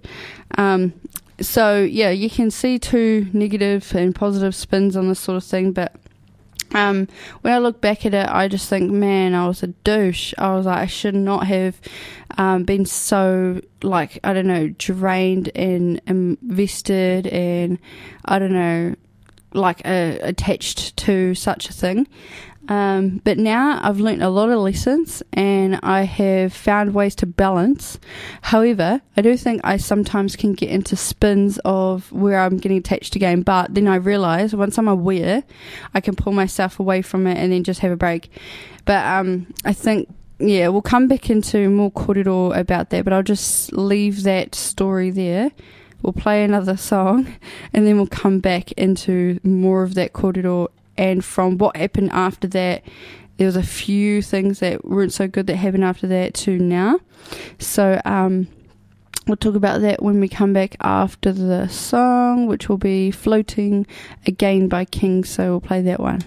[0.58, 0.94] Um,
[1.40, 5.72] so yeah, you can see two negative and positive spins on this sort of thing,
[5.72, 5.96] but
[6.74, 7.08] um,
[7.42, 10.34] when I look back at it, I just think, man, I was a douche.
[10.38, 11.80] I was like, I should not have
[12.38, 17.80] um, been so like I don't know, drained and invested, and
[18.26, 18.96] I don't know,
[19.54, 22.08] like uh, attached to such a thing.
[22.70, 27.26] Um, but now I've learnt a lot of lessons and I have found ways to
[27.26, 28.00] balance.
[28.44, 33.14] However, I do think I sometimes can get into spins of where I'm getting attached
[33.14, 35.44] to game, but then I realise once I'm aware,
[35.96, 38.32] I can pull myself away from it and then just have a break.
[38.86, 43.24] But um, I think yeah, we'll come back into more korero about that, but I'll
[43.24, 45.52] just leave that story there.
[46.04, 47.36] We'll play another song
[47.74, 52.46] and then we'll come back into more of that korero and from what happened after
[52.50, 52.84] that,
[53.38, 57.00] there was a few things that weren't so good that happened after that to now.
[57.58, 58.50] So um,
[59.26, 63.88] we'll talk about that when we come back after the song, which will be "Floating"
[64.28, 65.24] again by King.
[65.24, 66.20] So we'll play that one.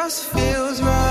[0.00, 1.07] Just feels right.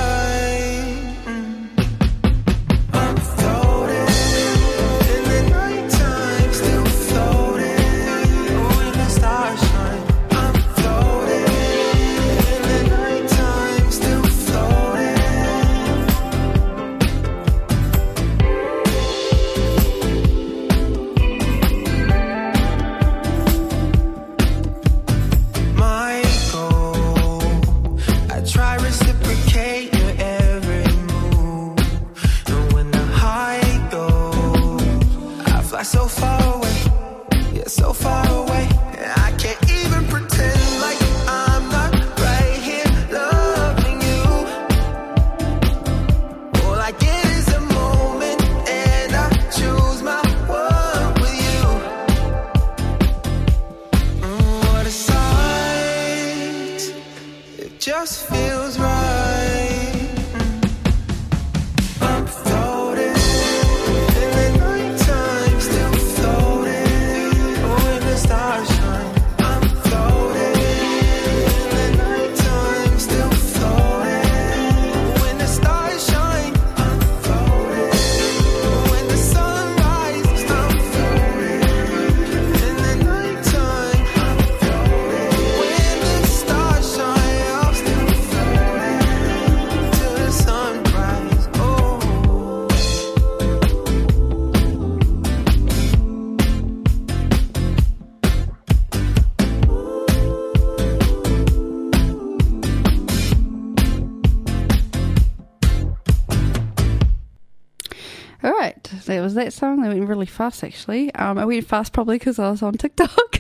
[109.38, 109.82] That song.
[109.82, 111.14] That went really fast, actually.
[111.16, 113.10] Um, I went fast probably because I was on TikTok.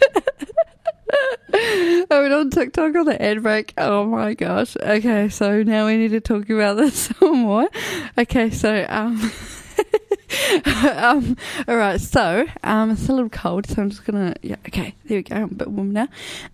[1.53, 3.73] I went on TikTok on the ad break.
[3.77, 4.75] Oh my gosh.
[4.77, 7.69] Okay, so now we need to talk about this some more.
[8.17, 9.31] Okay, so um,
[10.85, 11.99] um, all right.
[11.99, 14.55] So um, it's a little cold, so I'm just gonna yeah.
[14.67, 15.35] Okay, there we go.
[15.35, 16.07] I'm a bit warm now.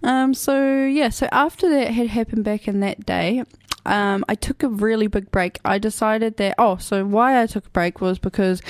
[0.03, 1.09] Um, so yeah.
[1.09, 3.43] So after that had happened back in that day,
[3.85, 5.59] um, I took a really big break.
[5.65, 8.61] I decided that, oh, so why I took a break was because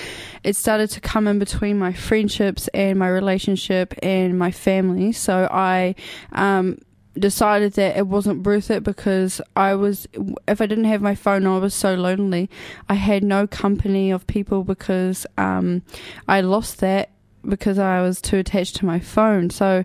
[0.44, 5.12] it started to come in between my friendships and my relationship and my family.
[5.12, 5.96] So I,
[6.32, 6.80] um,
[7.16, 10.08] decided that it wasn't worth it because I was,
[10.48, 12.50] if I didn't have my phone, I was so lonely.
[12.90, 15.84] I had no company of people because, um,
[16.28, 17.12] I lost that
[17.48, 19.52] because I was too attached to my phone.
[19.52, 19.84] So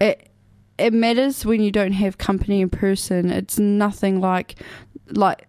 [0.00, 0.28] it,
[0.78, 3.30] it matters when you don't have company in person.
[3.30, 4.56] It's nothing like
[5.10, 5.46] like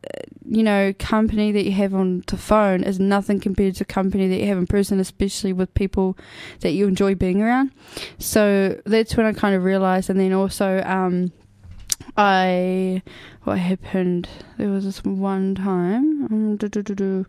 [0.47, 4.37] you know company that you have on the phone is nothing compared to company that
[4.37, 6.15] you have in person especially with people
[6.59, 7.71] that you enjoy being around
[8.19, 11.31] so that's when i kind of realized and then also um
[12.17, 13.01] i
[13.45, 17.25] what happened there was this one time um.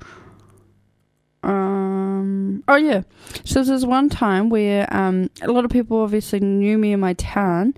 [1.42, 3.03] Um oh yeah
[3.44, 7.12] so there's one time where um a lot of people obviously knew me in my
[7.14, 7.74] town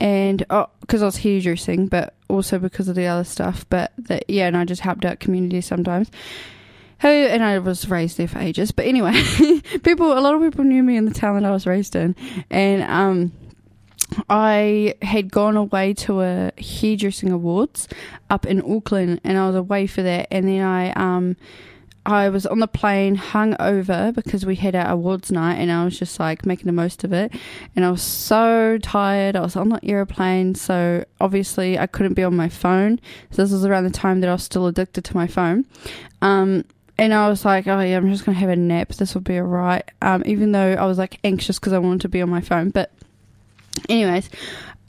[0.00, 4.24] and oh because i was hairdressing but also because of the other stuff but that
[4.28, 6.10] yeah and i just helped out community sometimes
[6.98, 8.72] Hey, and I was raised there for ages.
[8.72, 9.12] But anyway,
[9.82, 12.16] people, a lot of people knew me in the town that I was raised in,
[12.50, 13.32] and um,
[14.30, 17.86] I had gone away to a hairdressing awards
[18.30, 20.28] up in Auckland, and I was away for that.
[20.30, 21.36] And then I um,
[22.06, 25.84] I was on the plane, hung over because we had our awards night, and I
[25.84, 27.32] was just like making the most of it.
[27.74, 29.34] And I was so tired.
[29.34, 33.00] I was on the airplane, so obviously I couldn't be on my phone.
[33.32, 35.66] So this was around the time that I was still addicted to my phone.
[36.22, 36.64] Um,
[36.96, 38.90] and I was like, oh yeah, I'm just gonna have a nap.
[38.90, 39.90] This will be alright.
[40.00, 42.70] Um, even though I was like anxious because I wanted to be on my phone,
[42.70, 42.92] but
[43.88, 44.30] anyways,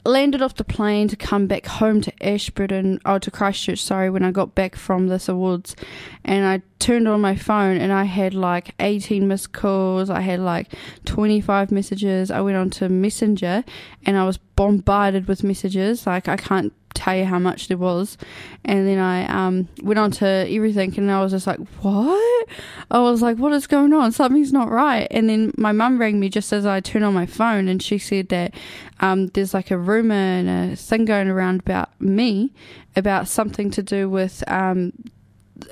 [0.04, 4.22] landed off the plane to come back home to Ashburton, oh to Christchurch, sorry, when
[4.22, 5.76] I got back from this awards,
[6.24, 10.40] and I turned on my phone and I had like 18 missed calls, I had
[10.40, 10.72] like
[11.04, 12.30] 25 messages.
[12.30, 13.64] I went on to Messenger
[14.04, 16.06] and I was bombarded with messages.
[16.06, 18.18] Like I can't tell you how much there was.
[18.64, 22.48] And then I um, went on to everything and I was just like, what?
[22.90, 24.12] I was like, what is going on?
[24.12, 25.06] Something's not right.
[25.10, 27.98] And then my mum rang me just as I turned on my phone and she
[27.98, 28.54] said that
[29.00, 32.52] um, there's like a rumor and a thing going around about me
[32.96, 34.92] about something to do with um,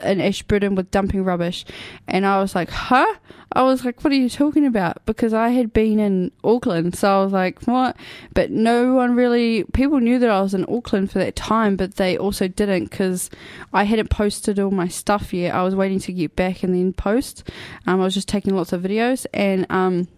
[0.02, 1.64] in Ashburton with dumping rubbish.
[2.08, 3.14] And I was like, huh?
[3.52, 5.04] I was like, what are you talking about?
[5.06, 6.96] Because I had been in Auckland.
[6.96, 7.96] So I was like, what?
[8.34, 11.94] But no one really, people knew that I was in Auckland for that time, but
[11.94, 13.30] they also didn't because
[13.72, 15.54] I hadn't posted all my stuff yet.
[15.54, 17.48] I was waiting to get back and then post.
[17.86, 20.08] Um, I was just taking lots of videos and, um,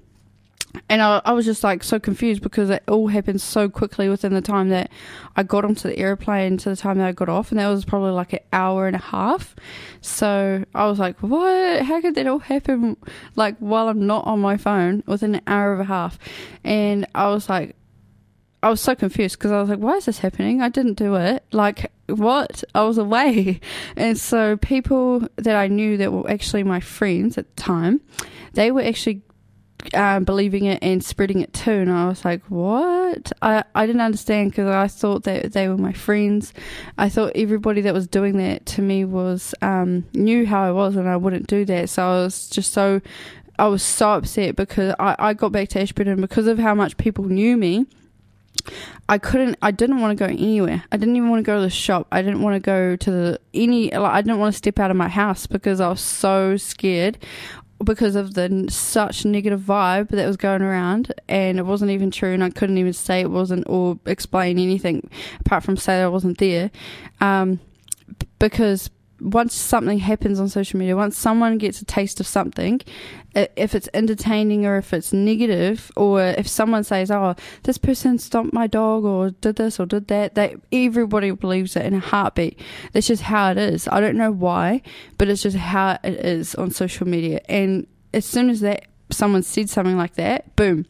[0.88, 4.34] and I, I was just like so confused because it all happened so quickly within
[4.34, 4.90] the time that
[5.36, 7.84] I got onto the airplane to the time that I got off, and that was
[7.84, 9.54] probably like an hour and a half.
[10.00, 11.82] So I was like, "What?
[11.82, 12.96] How could that all happen?
[13.36, 16.18] Like while I'm not on my phone within an hour and a half?"
[16.64, 17.76] And I was like,
[18.62, 20.60] I was so confused because I was like, "Why is this happening?
[20.60, 21.44] I didn't do it.
[21.52, 22.62] Like what?
[22.74, 23.60] I was away."
[23.96, 28.00] And so people that I knew that were actually my friends at the time,
[28.52, 29.22] they were actually
[29.94, 31.70] um, believing it and spreading it too.
[31.70, 33.32] And I was like, what?
[33.42, 36.52] I, I didn't understand because I thought that they were my friends.
[36.98, 40.96] I thought everybody that was doing that to me was um, knew how I was
[40.96, 41.90] and I wouldn't do that.
[41.90, 43.00] So I was just so
[43.58, 46.96] I was so upset because I, I got back to Ashburton because of how much
[46.96, 47.86] people knew me.
[49.08, 49.56] I couldn't.
[49.62, 50.84] I didn't want to go anywhere.
[50.92, 52.06] I didn't even want to go to the shop.
[52.12, 53.90] I didn't want to go to the any.
[53.90, 57.18] Like, I didn't want to step out of my house because I was so scared
[57.84, 62.32] because of the such negative vibe that was going around, and it wasn't even true.
[62.34, 65.08] And I couldn't even say it wasn't or explain anything
[65.40, 66.70] apart from say I wasn't there,
[67.20, 67.60] um,
[68.38, 68.90] because
[69.20, 72.80] once something happens on social media, once someone gets a taste of something,
[73.34, 78.52] if it's entertaining or if it's negative, or if someone says, "Oh, this person stomped
[78.52, 82.58] my dog," or did this or did that, they everybody believes it in a heartbeat.
[82.92, 83.88] That's just how it is.
[83.88, 84.82] I don't know why,
[85.18, 87.40] but it's just how it is on social media.
[87.48, 90.86] And as soon as that someone said something like that, boom,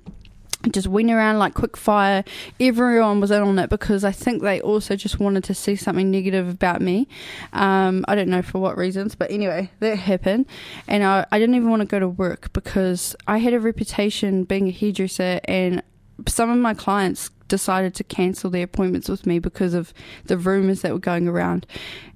[0.70, 2.24] just went around like quick fire.
[2.60, 6.10] Everyone was in on it because I think they also just wanted to see something
[6.10, 7.08] negative about me.
[7.52, 10.46] Um, I don't know for what reasons, but anyway, that happened.
[10.86, 14.44] And I, I didn't even want to go to work because I had a reputation
[14.44, 15.82] being a hairdresser, and
[16.26, 19.92] some of my clients decided to cancel their appointments with me because of
[20.26, 21.66] the rumors that were going around.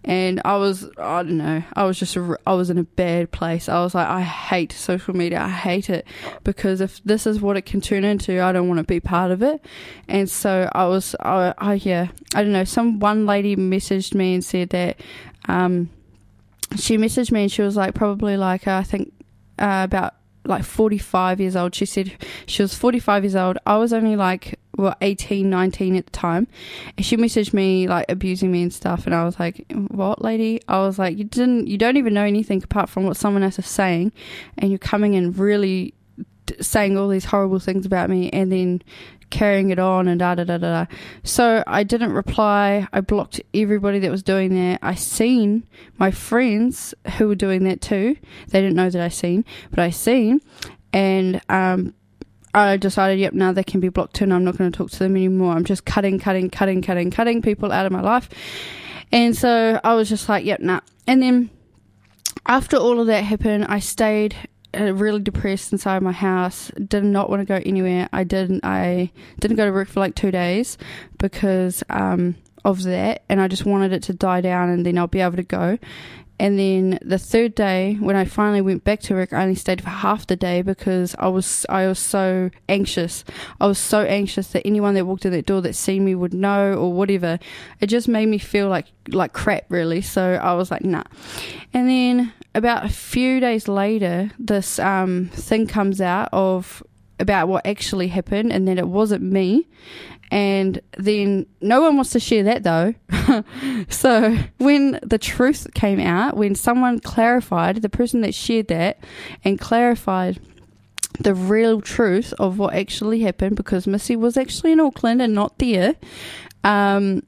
[0.05, 3.30] And I was, I don't know, I was just, a- I was in a bad
[3.33, 3.68] place.
[3.68, 5.41] I was like, I hate social media.
[5.41, 6.07] I hate it
[6.45, 9.30] because if this is what it can turn into, I don't want to be part
[9.30, 9.64] of it.
[10.09, 12.64] And so I was, I, I yeah, I don't know.
[12.64, 15.01] Some one lady messaged me and said that,
[15.49, 15.91] um,
[16.76, 19.12] she messaged me and she was like, probably like, uh, I think,
[19.59, 20.14] uh, about
[20.45, 21.74] like 45 years old.
[21.74, 22.12] She said
[22.47, 23.59] she was 45 years old.
[23.66, 26.48] I was only like, well, 18, 19 at the time.
[26.96, 29.06] And she messaged me like abusing me and stuff.
[29.06, 30.60] And I was like, what, lady?
[30.68, 33.58] I was like, you didn't, you don't even know anything apart from what someone else
[33.58, 34.12] is saying.
[34.58, 35.94] And you're coming in really
[36.46, 38.82] d- saying all these horrible things about me and then
[39.32, 40.86] carrying it on and da da da da.
[41.24, 42.86] So I didn't reply.
[42.92, 44.78] I blocked everybody that was doing that.
[44.82, 45.64] I seen
[45.98, 48.16] my friends who were doing that too.
[48.48, 50.40] They didn't know that I seen, but I seen,
[50.92, 51.94] and um,
[52.55, 54.90] I decided, yep, now they can be blocked too, and I'm not going to talk
[54.90, 55.55] to them anymore.
[55.55, 58.28] I'm just cutting, cutting, cutting, cutting, cutting people out of my life.
[59.11, 60.80] And so I was just like, yep, nah.
[61.07, 61.50] And then
[62.46, 64.36] after all of that happened, I stayed
[64.78, 66.70] uh, really depressed inside my house.
[66.88, 68.09] Did not want to go anywhere.
[68.12, 68.64] I didn't.
[68.64, 70.78] I didn't go to work for like two days
[71.18, 75.07] because um, of that, and I just wanted it to die down, and then I'll
[75.07, 75.78] be able to go.
[76.39, 79.80] And then the third day, when I finally went back to work, I only stayed
[79.80, 83.24] for half the day because I was I was so anxious.
[83.61, 86.35] I was so anxious that anyone that walked in that door that seen me would
[86.35, 87.39] know or whatever.
[87.80, 90.01] It just made me feel like like crap, really.
[90.01, 91.05] So I was like, nah.
[91.72, 96.83] And then about a few days later, this um, thing comes out of
[97.22, 99.66] about what actually happened and that it wasn't me.
[100.30, 102.94] And then no one wants to share that though.
[103.88, 108.98] so when the truth came out, when someone clarified, the person that shared that
[109.44, 110.40] and clarified
[111.20, 115.58] the real truth of what actually happened, because Missy was actually in Auckland and not
[115.58, 115.96] there,
[116.64, 117.22] um,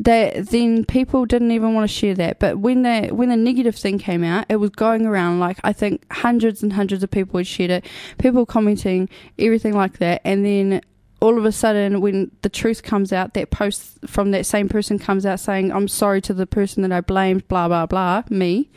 [0.00, 2.38] that then people didn't even want to share that.
[2.38, 5.72] But when the when the negative thing came out, it was going around like I
[5.72, 7.84] think hundreds and hundreds of people had shared it,
[8.18, 10.80] people commenting, everything like that, and then
[11.20, 15.00] all of a sudden when the truth comes out that post from that same person
[15.00, 18.70] comes out saying i'm sorry to the person that i blamed blah blah blah me.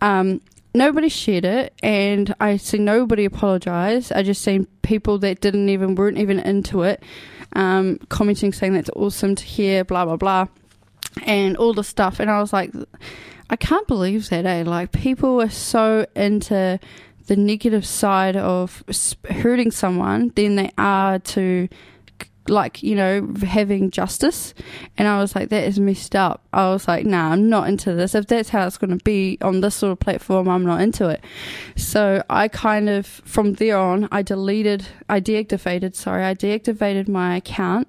[0.00, 0.40] Um,
[0.72, 4.12] nobody shared it and i see nobody apologize.
[4.12, 7.02] I just seen people that didn't even weren't even into it
[7.56, 10.46] um, commenting saying that's awesome to hear blah blah blah
[11.24, 12.72] and all the stuff and i was like
[13.50, 14.62] i can't believe that eh?
[14.64, 16.78] Like people are so into
[17.26, 18.82] the negative side of
[19.28, 21.68] hurting someone than they are to
[22.48, 24.54] like you know having justice.
[24.98, 26.44] And i was like that is messed up.
[26.52, 28.14] I was like nah i'm not into this.
[28.14, 31.08] If that's how it's going to be on this sort of platform i'm not into
[31.08, 31.22] it.
[31.76, 37.36] So i kind of from there on i deleted i deactivated sorry i deactivated my
[37.36, 37.88] account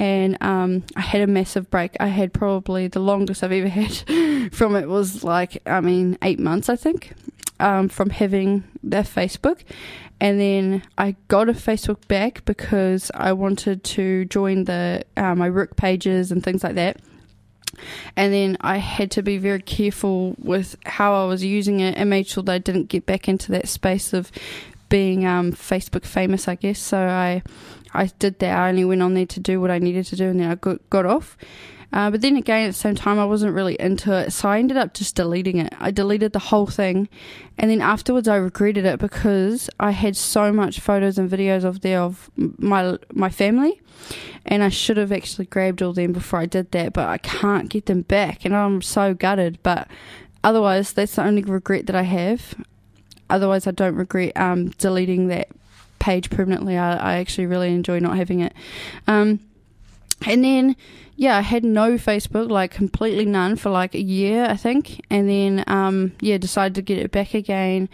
[0.00, 1.94] and um, I had a massive break.
[2.00, 6.38] I had probably the longest I've ever had from it was like, I mean, eight
[6.38, 7.12] months, I think,
[7.60, 9.58] um, from having the Facebook.
[10.18, 15.50] And then I got a Facebook back because I wanted to join the uh, my
[15.50, 16.96] work pages and things like that.
[18.16, 22.08] And then I had to be very careful with how I was using it and
[22.08, 24.32] made sure that I didn't get back into that space of
[24.88, 26.78] being um, Facebook famous, I guess.
[26.78, 27.42] So I
[27.92, 28.58] I did that.
[28.58, 30.54] I only went on there to do what I needed to do, and then I
[30.54, 31.36] got, got off.
[31.92, 34.60] Uh, but then again, at the same time, I wasn't really into it, so I
[34.60, 35.74] ended up just deleting it.
[35.80, 37.08] I deleted the whole thing,
[37.58, 41.80] and then afterwards, I regretted it because I had so much photos and videos of
[41.80, 43.80] there of my my family,
[44.46, 47.68] and I should have actually grabbed all them before I did that, but I can't
[47.68, 49.58] get them back, and I'm so gutted.
[49.64, 49.88] But
[50.44, 52.54] otherwise, that's the only regret that I have.
[53.28, 55.48] otherwise, I don't regret um, deleting that
[56.00, 56.76] page permanently.
[56.76, 58.54] I, I actually really enjoy not having it.
[59.06, 59.38] Um,
[60.26, 60.76] and then,
[61.14, 65.00] yeah, I had no Facebook, like completely none for like a year, I think.
[65.08, 67.88] And then, um, yeah, decided to get it back again.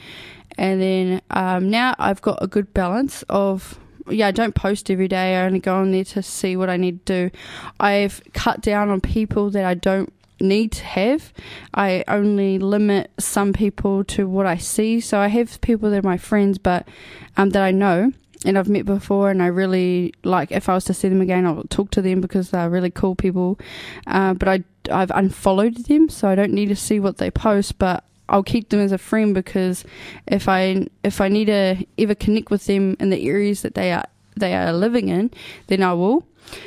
[0.57, 3.78] And then um, now I've got a good balance of
[4.09, 5.36] yeah, I don't post every day.
[5.36, 7.36] I only go on there to see what I need to do.
[7.80, 11.32] I've cut down on people that I don't need to have.
[11.74, 15.01] I only limit some people to what I see.
[15.01, 16.89] So I have people that are my friends, but
[17.37, 18.12] um, that I know
[18.45, 20.53] and I've met before, and I really like.
[20.53, 23.14] If I was to see them again, I'll talk to them because they're really cool
[23.14, 23.59] people.
[24.07, 27.78] Uh, but I I've unfollowed them, so I don't need to see what they post,
[27.78, 28.05] but.
[28.28, 29.84] I'll keep them as a friend because
[30.26, 33.93] if I if I need to ever connect with them in the areas that they
[33.93, 34.03] are
[34.34, 35.30] they are living in,
[35.68, 36.26] then I will.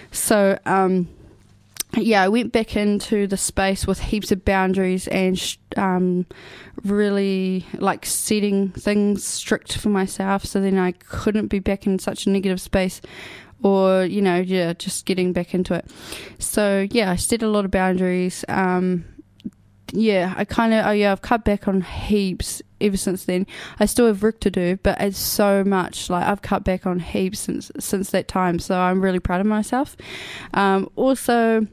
[0.10, 1.10] So um,
[1.98, 6.28] yeah, I went back into the space with heaps of boundaries and um,
[6.84, 10.46] really like setting things strict for myself.
[10.46, 13.02] So then I couldn't be back in such a negative space,
[13.64, 15.90] or you know, yeah, just getting back into it.
[16.38, 18.46] So yeah, I set a lot of boundaries.
[18.48, 19.06] Um,
[19.92, 23.48] yeah, I kind of, oh yeah, I've cut back on heaps ever since then.
[23.80, 26.10] I still have work to do, but it's so much.
[26.12, 28.60] Like I've cut back on heaps since since that time.
[28.60, 29.98] So I'm really proud of myself.
[30.54, 31.66] Um, also,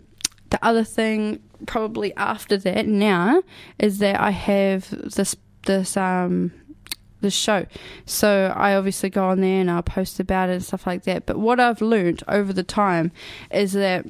[0.51, 3.43] the other thing probably after that now
[3.79, 6.53] is that I have this this um
[7.21, 7.67] this show.
[8.05, 11.27] So I obviously go on there and I'll post about it and stuff like that.
[11.27, 13.11] But what I've learned over the time
[13.51, 14.07] is that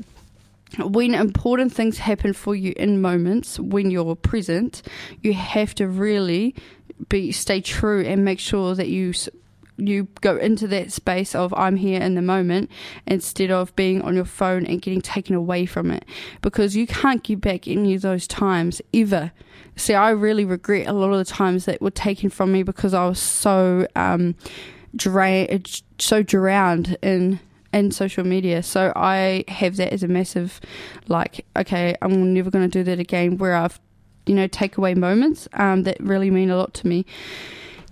[0.79, 4.83] when important things happen for you in moments when you're present,
[5.23, 6.55] you have to really
[7.09, 9.13] be stay true and make sure that you
[9.79, 12.71] you go into that space of I'm here in the moment
[13.07, 16.05] instead of being on your phone and getting taken away from it
[16.41, 19.33] because you can't get back any of those times ever.
[19.77, 22.95] See, I really regret a lot of the times that were taken from me because
[22.95, 24.35] I was so um,
[24.95, 25.61] dra-
[25.99, 27.41] so drowned in
[27.73, 28.63] in social media.
[28.63, 30.61] So I have that as a massive,
[31.09, 33.37] like, okay, I'm never going to do that again.
[33.37, 33.79] Where I've,
[34.25, 37.05] you know, take away moments um, that really mean a lot to me.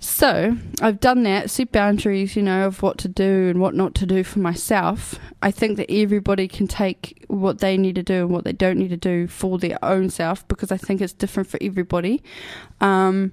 [0.05, 3.95] So I've done that, set boundaries, you know, of what to do and what not
[3.97, 5.19] to do for myself.
[5.43, 8.79] I think that everybody can take what they need to do and what they don't
[8.79, 12.23] need to do for their own self because I think it's different for everybody.
[12.83, 13.33] Um,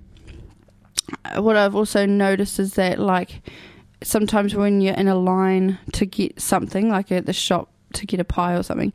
[1.36, 3.42] what I've also noticed is that, like,
[4.02, 8.20] sometimes when you're in a line to get something, like at the shop to get
[8.20, 8.94] a pie or something,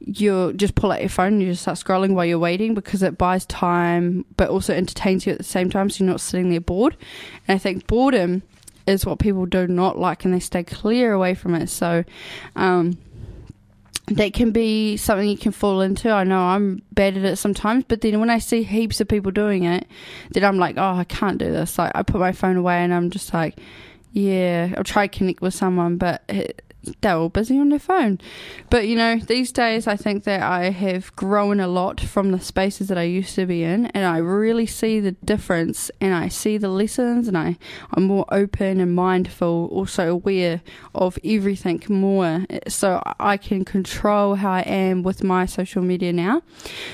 [0.00, 3.02] you just pull out your phone and you just start scrolling while you're waiting because
[3.02, 6.50] it buys time but also entertains you at the same time so you're not sitting
[6.50, 6.96] there bored.
[7.46, 8.42] And I think boredom
[8.86, 11.68] is what people do not like and they stay clear away from it.
[11.68, 12.04] So,
[12.54, 12.98] um,
[14.08, 16.10] that can be something you can fall into.
[16.10, 19.32] I know I'm bad at it sometimes, but then when I see heaps of people
[19.32, 19.86] doing it,
[20.30, 21.76] then I'm like, oh, I can't do this.
[21.76, 23.58] Like, I put my phone away and I'm just like,
[24.12, 26.62] yeah, I'll try to connect with someone, but it,
[27.00, 28.18] they're all busy on their phone.
[28.70, 32.40] But you know, these days I think that I have grown a lot from the
[32.40, 36.28] spaces that I used to be in, and I really see the difference and I
[36.28, 37.56] see the lessons, and I,
[37.92, 40.62] I'm more open and mindful, also aware
[40.94, 46.42] of everything more, so I can control how I am with my social media now.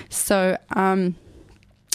[0.09, 1.17] So, um,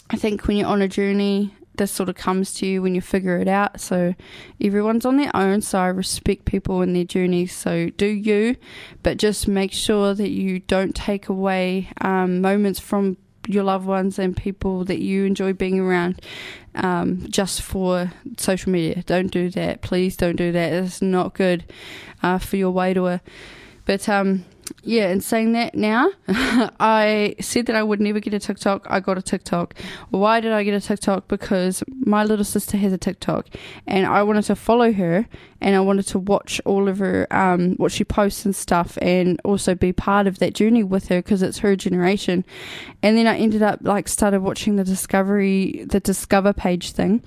[0.10, 3.02] I think when you're on a journey, this sort of comes to you when you
[3.02, 3.80] figure it out.
[3.80, 4.16] So
[4.62, 5.62] everyone's on their own.
[5.62, 7.56] So I respect people in their journeys.
[7.56, 8.56] So do you,
[9.04, 13.18] but just make sure that you don't take away um, moments from
[13.48, 16.22] your loved ones and people that you enjoy being around
[16.76, 19.04] um, just for social media.
[19.04, 19.82] Don't do that.
[19.82, 20.74] Please don't do that.
[20.74, 21.64] It's not good
[22.22, 23.22] uh, for your wairua.
[23.86, 24.44] But um,
[24.84, 28.88] yeah, and saying that now, I said that I would never get a TikTok.
[28.90, 29.76] I got a TikTok.
[30.10, 31.28] Why did I get a TikTok?
[31.28, 33.48] Because my little sister has a TikTok,
[33.86, 35.28] and I wanted to follow her,
[35.62, 39.40] and I wanted to watch all of her, um, what she posts and stuff, and
[39.44, 42.46] also be part of that journey with her because it's her generation.
[43.04, 47.24] And then I ended up like started watching the Discovery, the Discover page thing,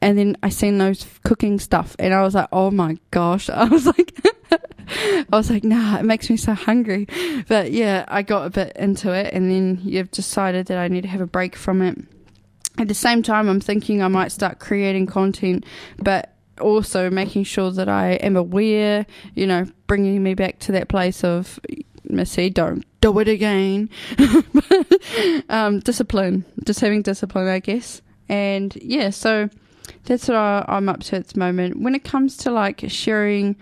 [0.00, 3.50] and then I seen those cooking stuff, and I was like, oh my gosh!
[3.50, 4.14] I was like.
[5.32, 7.06] I was like, nah, it makes me so hungry.
[7.48, 11.02] But yeah, I got a bit into it, and then you've decided that I need
[11.02, 11.98] to have a break from it.
[12.78, 15.64] At the same time, I'm thinking I might start creating content,
[15.98, 20.88] but also making sure that I am aware, you know, bringing me back to that
[20.88, 21.58] place of,
[22.04, 23.90] Missy, don't do it again.
[25.48, 28.02] um, discipline, just having discipline, I guess.
[28.28, 29.48] And yeah, so
[30.04, 31.80] that's what I, I'm up to at this moment.
[31.80, 33.56] When it comes to like sharing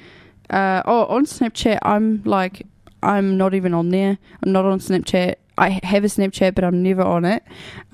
[0.50, 2.66] uh, oh, on Snapchat, I'm like,
[3.02, 4.18] I'm not even on there.
[4.42, 5.36] I'm not on Snapchat.
[5.56, 7.42] I have a Snapchat, but I'm never on it.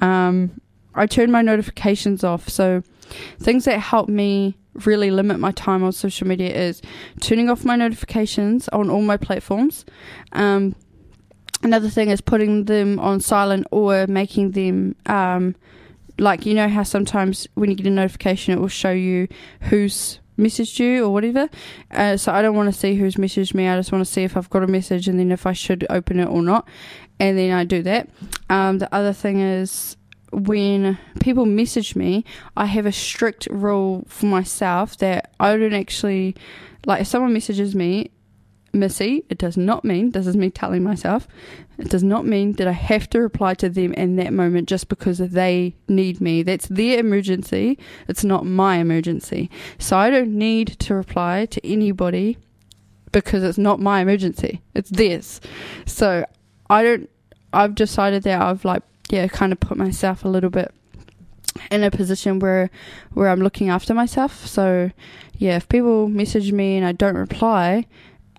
[0.01, 0.61] Um,
[0.95, 2.49] I turn my notifications off.
[2.49, 2.83] So
[3.39, 6.83] things that help me really limit my time on social media is
[7.21, 9.85] turning off my notifications on all my platforms.
[10.33, 10.75] Um,
[11.63, 15.55] another thing is putting them on silent or making them um,
[16.19, 19.27] like you know how sometimes when you get a notification it will show you
[19.63, 21.49] who's messaged you or whatever.
[21.91, 23.69] Uh, so i don't want to see who's messaged me.
[23.69, 25.87] I just want to see if i've got a message and then if i should
[25.91, 26.69] open it or not.
[27.21, 28.09] And then i do that.
[28.51, 29.97] Um, the other thing is
[30.33, 32.25] when people message me
[32.57, 36.35] i have a strict rule for myself that i don't actually
[36.87, 38.11] like if someone messages me
[38.75, 41.27] Missy, it does not mean, this is me telling myself,
[41.79, 44.89] it does not mean that I have to reply to them in that moment just
[44.89, 46.43] because they need me.
[46.43, 47.79] That's their emergency.
[48.09, 49.51] It's not my emergency.
[49.79, 52.39] So I don't need to reply to anybody
[53.13, 54.61] because it's not my emergency.
[54.75, 55.41] It's theirs.
[55.87, 56.25] So
[56.69, 57.11] I don't,
[57.53, 60.73] I've decided that I've like, yeah, kind of put myself a little bit
[61.71, 62.71] in a position where
[63.13, 64.47] where I'm looking after myself.
[64.47, 64.91] So
[65.37, 67.87] yeah, if people message me and I don't reply,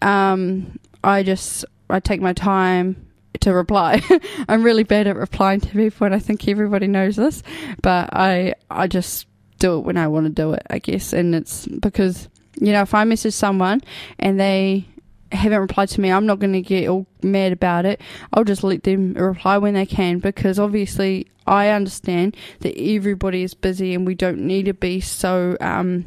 [0.01, 3.07] um, I just I take my time
[3.41, 4.01] to reply.
[4.49, 7.43] I'm really bad at replying to people, and I think everybody knows this.
[7.81, 9.27] But I I just
[9.59, 12.29] do it when I want to do it, I guess, and it's because
[12.59, 13.81] you know if I message someone
[14.19, 14.85] and they
[15.31, 17.99] haven't replied to me, I'm not going to get all mad about it.
[18.33, 23.53] I'll just let them reply when they can because obviously I understand that everybody is
[23.53, 26.05] busy and we don't need to be so um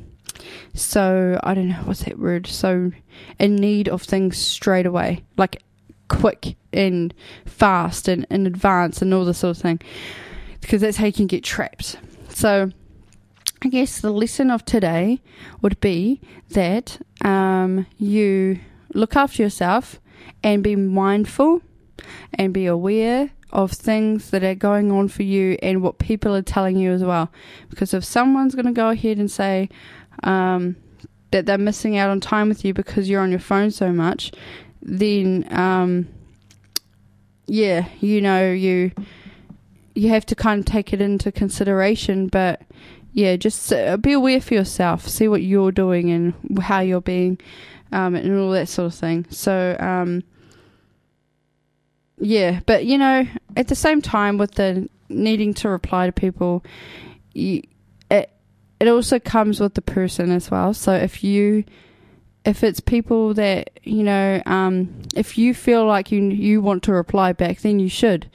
[0.75, 2.47] so I don't know what's that word.
[2.47, 2.93] So
[3.39, 5.25] in need of things straight away.
[5.37, 5.63] Like
[6.09, 7.13] quick and
[7.47, 9.81] fast and in advance and all this sort of thing.
[10.61, 11.97] Because that's how you can get trapped.
[12.29, 12.71] So
[13.63, 15.21] I guess the lesson of today
[15.63, 16.21] would be
[16.51, 18.61] that um, you
[18.95, 20.01] look after yourself
[20.43, 21.63] and be mindful
[22.35, 26.43] and be aware of things that are going on for you and what people are
[26.43, 27.33] telling you as well.
[27.71, 29.69] Because if someone's going to go ahead and say
[30.23, 30.77] um,
[31.31, 34.33] that they're missing out on time with you because you're on your phone so much,
[34.83, 36.09] then um,
[37.47, 38.93] yeah, you know you
[39.95, 42.63] you have to kind of take it into consideration, but
[43.13, 45.09] yeah, just uh, be aware for yourself.
[45.09, 47.39] See what you're doing and how you're being,
[47.91, 49.27] um, and all that sort of thing.
[49.31, 50.23] So, um,
[52.21, 56.65] yeah, but you know, at the same time, with the needing to reply to people,
[57.33, 57.63] you,
[58.81, 60.75] it also comes with the person as well.
[60.75, 61.65] So if you
[62.45, 66.93] if it's people that you know, um, if you feel like you you want to
[66.93, 68.31] reply back, then you should,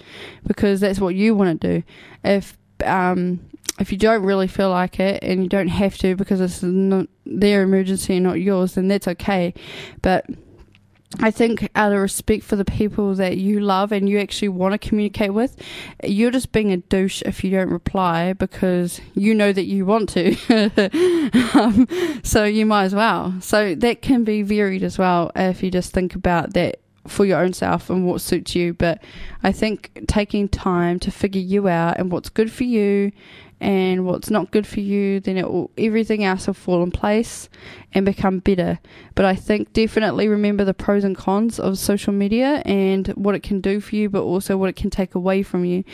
[0.46, 1.84] because that's what you want to do.
[2.24, 3.40] If um,
[3.80, 7.08] if you don't really feel like it and you don't have to because it's not
[7.26, 9.54] their emergency and not yours, then that's okay.
[10.02, 10.26] But
[11.20, 14.74] I think out of respect for the people that you love and you actually want
[14.74, 15.56] to communicate with,
[16.04, 20.10] you're just being a douche if you don't reply because you know that you want
[20.10, 20.36] to.
[21.54, 21.88] um,
[22.24, 23.36] so you might as well.
[23.42, 27.40] So that can be varied as well if you just think about that for your
[27.40, 28.74] own self and what suits you.
[28.74, 29.02] But
[29.44, 33.12] I think taking time to figure you out and what's good for you
[33.64, 37.48] and what's not good for you, then it will everything else will fall in place
[37.94, 38.78] and become better.
[39.16, 43.42] But I think definitely remember the pros and cons of social media and what it
[43.42, 45.86] can do for you, but also what it can take away from you.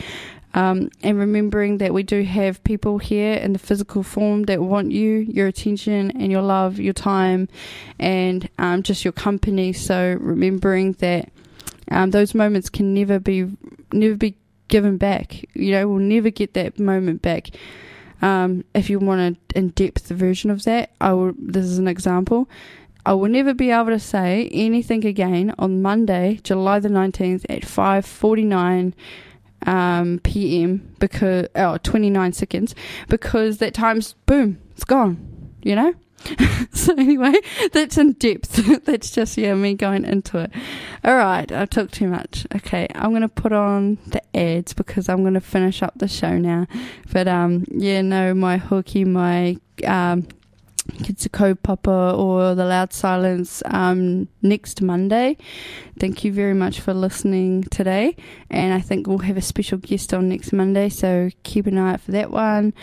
[0.55, 4.91] Um, and remembering that we do have people here in the physical form that want
[4.91, 7.49] you, your attention, and your love, your time,
[7.99, 9.73] and um, just your company.
[9.73, 11.31] So remembering that
[11.91, 13.47] um, those moments can never be
[13.93, 14.37] never be
[14.69, 15.43] given back.
[15.53, 17.49] You know, we'll never get that moment back.
[18.21, 21.33] Um, if you want an in-depth version of that, I will.
[21.37, 22.49] This is an example.
[23.05, 27.65] I will never be able to say anything again on Monday, July the nineteenth at
[27.65, 28.93] five forty-nine
[29.65, 30.95] um, p.m.
[30.99, 32.75] because oh, 29 seconds
[33.07, 35.53] because that time's boom, it's gone.
[35.63, 35.93] You know.
[36.73, 37.33] so anyway,
[37.71, 38.83] that's in depth.
[38.85, 40.51] that's just yeah me going into it.
[41.03, 42.45] All right, I talked too much.
[42.55, 46.67] Okay, I'm gonna put on the ads because I'm gonna finish up the show now.
[47.11, 50.27] But um, yeah, no, my hooky, my um,
[51.03, 55.37] Kids a Kaupapa or The Loud Silence um, next Monday.
[55.99, 58.15] Thank you very much for listening today.
[58.49, 61.93] And I think we'll have a special guest on next Monday, so keep an eye
[61.93, 62.73] out for that one.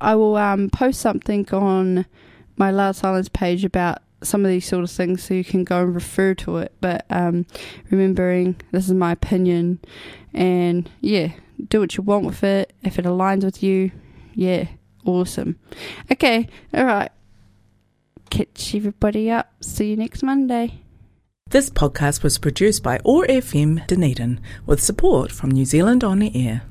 [0.00, 2.06] I will um, post something on
[2.56, 5.82] my Loud Silence page about some of these sort of things so you can go
[5.82, 6.72] and refer to it.
[6.80, 7.46] But um,
[7.90, 9.80] remembering this is my opinion,
[10.32, 11.32] and yeah,
[11.68, 12.72] do what you want with it.
[12.82, 13.90] If it aligns with you,
[14.34, 14.68] yeah,
[15.04, 15.58] awesome.
[16.10, 17.10] Okay, all right.
[18.30, 19.52] Catch everybody up.
[19.60, 20.80] See you next Monday.
[21.50, 26.32] This podcast was produced by OAR FM Dunedin with support from New Zealand On the
[26.34, 26.62] Air.